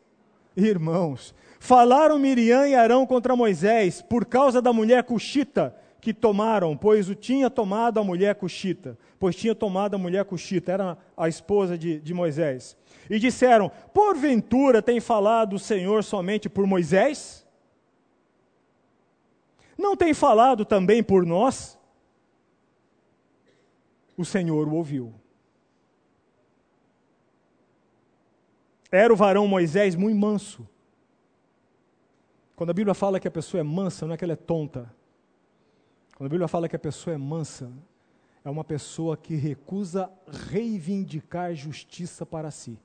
[0.55, 1.33] Irmãos.
[1.59, 7.15] Falaram Miriam e Arão contra Moisés por causa da mulher cuxita que tomaram, pois o
[7.15, 11.99] tinha tomado a mulher cuxita, pois tinha tomado a mulher cuxita, era a esposa de,
[11.99, 12.77] de Moisés.
[13.09, 17.45] E disseram: Porventura tem falado o Senhor somente por Moisés?
[19.77, 21.77] Não tem falado também por nós?
[24.17, 25.13] O Senhor o ouviu.
[28.91, 30.67] Era o varão Moisés muito manso
[32.57, 34.91] quando a Bíblia fala que a pessoa é mansa, não é que ela é tonta.
[36.15, 37.71] Quando a Bíblia fala que a pessoa é mansa,
[38.43, 40.11] é uma pessoa que recusa
[40.49, 42.79] reivindicar justiça para si.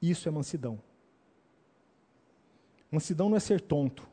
[0.00, 0.80] Isso é mansidão.
[2.90, 4.08] Mansidão não é ser tonto.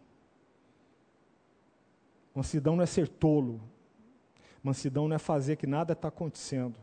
[2.35, 3.61] Mansidão não é ser tolo.
[4.63, 6.75] Mansidão não é fazer que nada está acontecendo.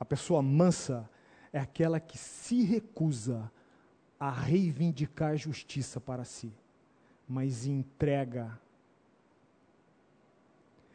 [0.00, 1.08] A pessoa mansa
[1.52, 3.50] é aquela que se recusa
[4.18, 6.52] a reivindicar justiça para si,
[7.28, 8.58] mas entrega.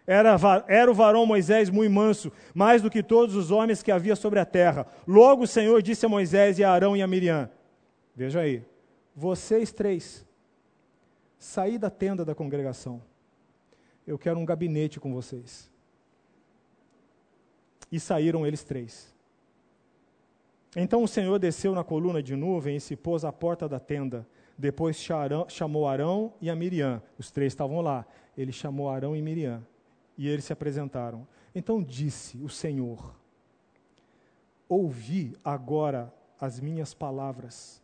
[0.05, 0.37] Era,
[0.67, 4.39] era o varão Moisés muito manso, mais do que todos os homens que havia sobre
[4.39, 4.87] a terra.
[5.05, 7.49] Logo o Senhor disse a Moisés e a Arão e a Miriam:
[8.15, 8.65] Veja aí,
[9.13, 10.25] vocês três,
[11.37, 13.01] saí da tenda da congregação.
[14.07, 15.69] Eu quero um gabinete com vocês.
[17.91, 19.13] E saíram eles três.
[20.75, 24.25] Então o Senhor desceu na coluna de nuvem e se pôs à porta da tenda.
[24.57, 24.97] Depois
[25.49, 27.01] chamou Arão e a Miriam.
[27.19, 28.05] Os três estavam lá.
[28.37, 29.65] Ele chamou Arão e Miriam.
[30.17, 31.27] E eles se apresentaram.
[31.53, 33.13] Então disse o Senhor:
[34.69, 37.81] Ouvi agora as minhas palavras.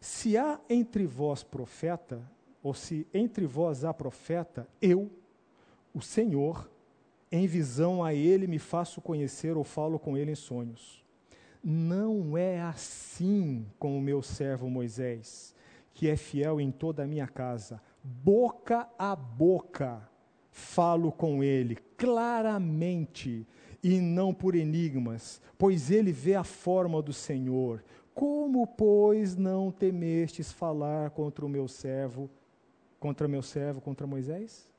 [0.00, 2.20] Se há entre vós profeta,
[2.62, 5.10] ou se entre vós há profeta, eu,
[5.94, 6.70] o Senhor,
[7.30, 11.02] em visão a ele me faço conhecer ou falo com ele em sonhos.
[11.62, 15.54] Não é assim com o meu servo Moisés,
[15.94, 17.80] que é fiel em toda a minha casa.
[18.02, 20.06] Boca a boca
[20.54, 23.44] falo com ele claramente
[23.82, 27.82] e não por enigmas, pois ele vê a forma do Senhor.
[28.14, 32.30] Como, pois, não temestes falar contra o meu servo,
[33.00, 34.72] contra meu servo, contra Moisés?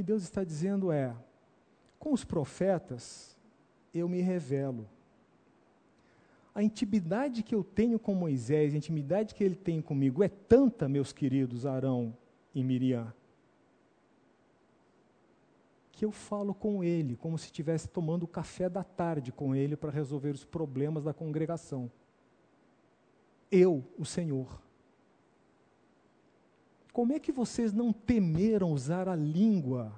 [0.00, 1.14] Que Deus está dizendo é:
[1.98, 3.36] com os profetas,
[3.92, 4.88] eu me revelo.
[6.54, 10.88] A intimidade que eu tenho com Moisés, a intimidade que ele tem comigo é tanta,
[10.88, 12.16] meus queridos Arão
[12.54, 13.12] e Miriam,
[15.92, 19.76] que eu falo com ele como se estivesse tomando o café da tarde com ele
[19.76, 21.92] para resolver os problemas da congregação.
[23.50, 24.62] Eu, o Senhor.
[26.92, 29.92] Como é que vocês não temeram usar a língua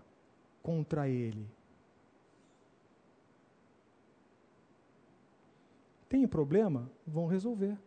[0.62, 1.48] contra ele?
[6.08, 6.90] Tem problema?
[7.06, 7.78] Vão resolver.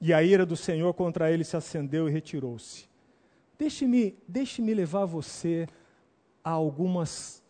[0.00, 2.88] E a ira do Senhor contra ele se acendeu e retirou-se.
[3.58, 5.66] Deixe-me deixe levar você
[6.44, 7.42] a algumas,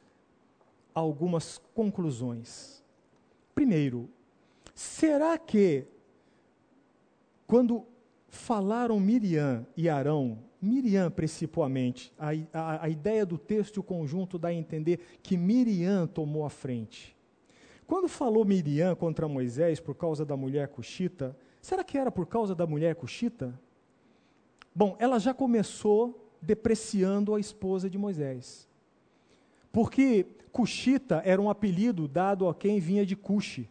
[0.94, 2.82] a algumas conclusões.
[3.54, 4.08] Primeiro,
[4.74, 5.86] será que
[7.46, 7.86] quando
[8.28, 14.38] falaram Miriam e Arão, Miriam principalmente, a, a, a ideia do texto e o conjunto
[14.38, 17.16] dá a entender que Miriam tomou a frente.
[17.86, 22.54] Quando falou Miriam contra Moisés por causa da mulher cuxita, será que era por causa
[22.54, 23.58] da mulher cuxita?
[24.74, 28.68] Bom, ela já começou depreciando a esposa de Moisés.
[29.70, 33.68] Porque cuxita era um apelido dado a quem vinha de Cuxi.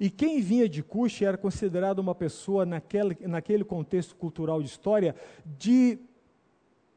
[0.00, 5.14] E quem vinha de Cuxi era considerado uma pessoa, naquele, naquele contexto cultural de história,
[5.44, 5.98] de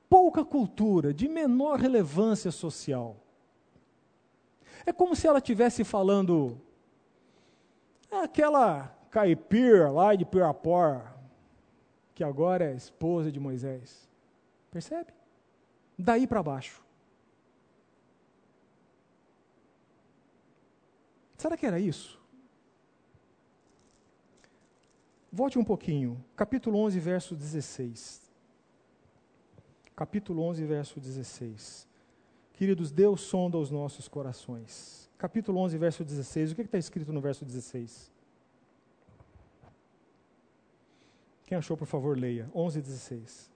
[0.09, 3.15] pouca cultura, de menor relevância social.
[4.85, 6.59] É como se ela estivesse falando,
[8.11, 11.01] aquela caipira lá de Pirapor,
[12.13, 14.09] que agora é esposa de Moisés.
[14.69, 15.13] Percebe?
[15.97, 16.81] Daí para baixo.
[21.37, 22.20] Será que era isso?
[25.31, 28.29] Volte um pouquinho, capítulo 11, verso 16.
[29.95, 31.87] Capítulo 11, verso 16.
[32.53, 35.09] Queridos, Deus sonda os nossos corações.
[35.17, 36.51] Capítulo 11, verso 16.
[36.51, 38.11] O que está escrito no verso 16?
[41.45, 42.49] Quem achou, por favor, leia.
[42.53, 43.50] 11, 16.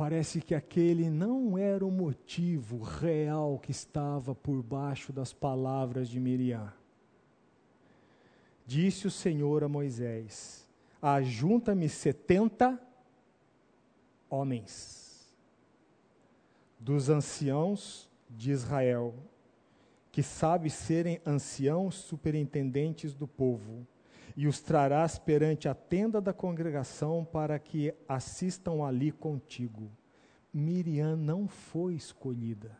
[0.00, 6.18] Parece que aquele não era o motivo real que estava por baixo das palavras de
[6.18, 6.72] Miriam.
[8.66, 10.66] Disse o Senhor a Moisés:
[11.02, 12.80] Ajunta-me setenta
[14.30, 15.30] homens
[16.78, 19.12] dos anciãos de Israel,
[20.10, 23.86] que sabe serem anciãos superintendentes do povo
[24.36, 29.90] e os trarás perante a tenda da congregação para que assistam ali contigo.
[30.52, 32.78] Miriam não foi escolhida.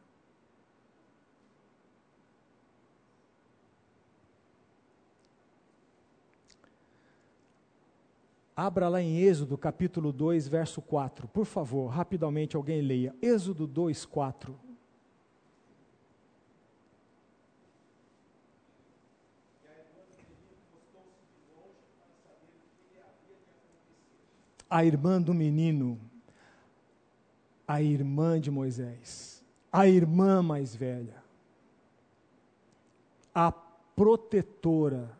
[8.54, 11.26] Abra lá em Êxodo capítulo 2, verso 4.
[11.28, 13.14] Por favor, rapidamente alguém leia.
[13.22, 14.69] Êxodo 2, 4.
[24.70, 25.98] A irmã do menino,
[27.66, 31.22] a irmã de Moisés, a irmã mais velha,
[33.34, 35.10] a protetora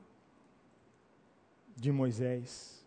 [1.76, 2.84] de Moisés,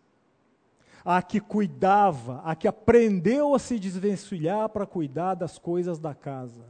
[1.04, 6.64] a que cuidava, a que aprendeu a se desvencilhar para cuidar das coisas da casa,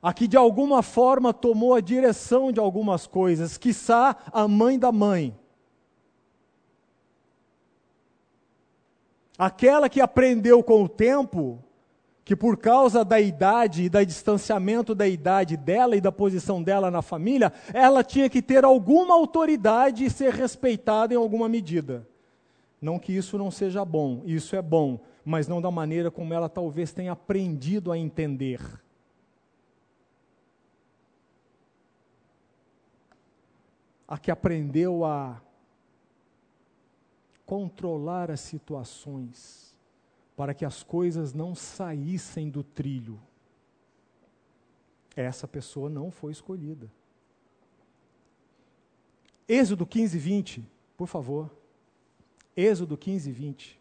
[0.00, 4.92] a que de alguma forma tomou a direção de algumas coisas, quiçá a mãe da
[4.92, 5.36] mãe
[9.38, 11.62] Aquela que aprendeu com o tempo
[12.26, 16.90] que por causa da idade e do distanciamento da idade dela e da posição dela
[16.90, 22.04] na família, ela tinha que ter alguma autoridade e ser respeitada em alguma medida.
[22.82, 26.48] Não que isso não seja bom, isso é bom, mas não da maneira como ela
[26.48, 28.60] talvez tenha aprendido a entender.
[34.08, 35.40] A que aprendeu a
[37.46, 39.74] controlar as situações
[40.36, 43.18] para que as coisas não saíssem do trilho.
[45.14, 46.92] Essa pessoa não foi escolhida.
[49.48, 51.50] Êxodo 15, 20, por favor.
[52.54, 53.80] Êxodo 15, 20.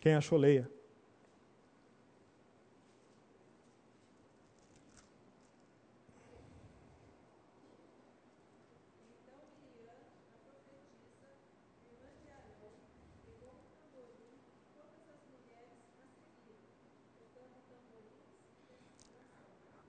[0.00, 0.70] Quem achou, leia.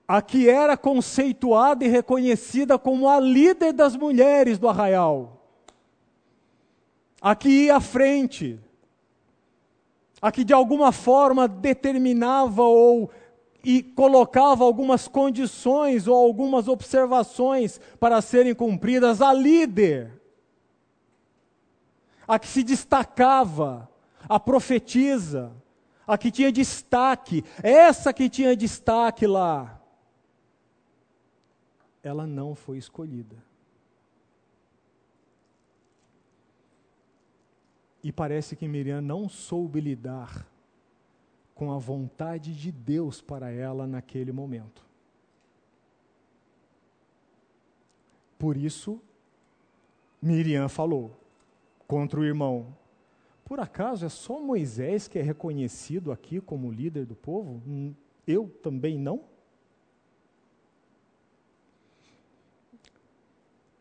[0.06, 5.40] A que era conceituada e reconhecida como a líder das mulheres do arraial,
[7.20, 8.60] a que ia à frente,
[10.20, 13.10] a que de alguma forma determinava ou
[13.66, 20.20] e colocava algumas condições ou algumas observações para serem cumpridas, a líder,
[22.28, 23.88] a que se destacava,
[24.28, 25.50] a profetisa,
[26.06, 29.80] a que tinha destaque, essa que tinha destaque lá
[32.04, 33.42] ela não foi escolhida.
[38.02, 40.46] E parece que Miriam não soube lidar
[41.54, 44.84] com a vontade de Deus para ela naquele momento.
[48.38, 49.00] Por isso,
[50.20, 51.18] Miriam falou
[51.88, 52.76] contra o irmão:
[53.42, 57.62] Por acaso é só Moisés que é reconhecido aqui como líder do povo?
[58.26, 59.22] Eu também não?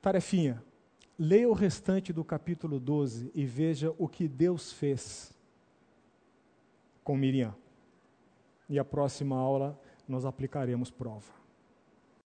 [0.04, 0.62] Tarefinha.
[1.18, 5.34] Leia o restante do capítulo 12 e veja o que Deus fez
[7.06, 7.56] com Miriam.
[8.68, 11.32] E a próxima aula nós aplicaremos prova.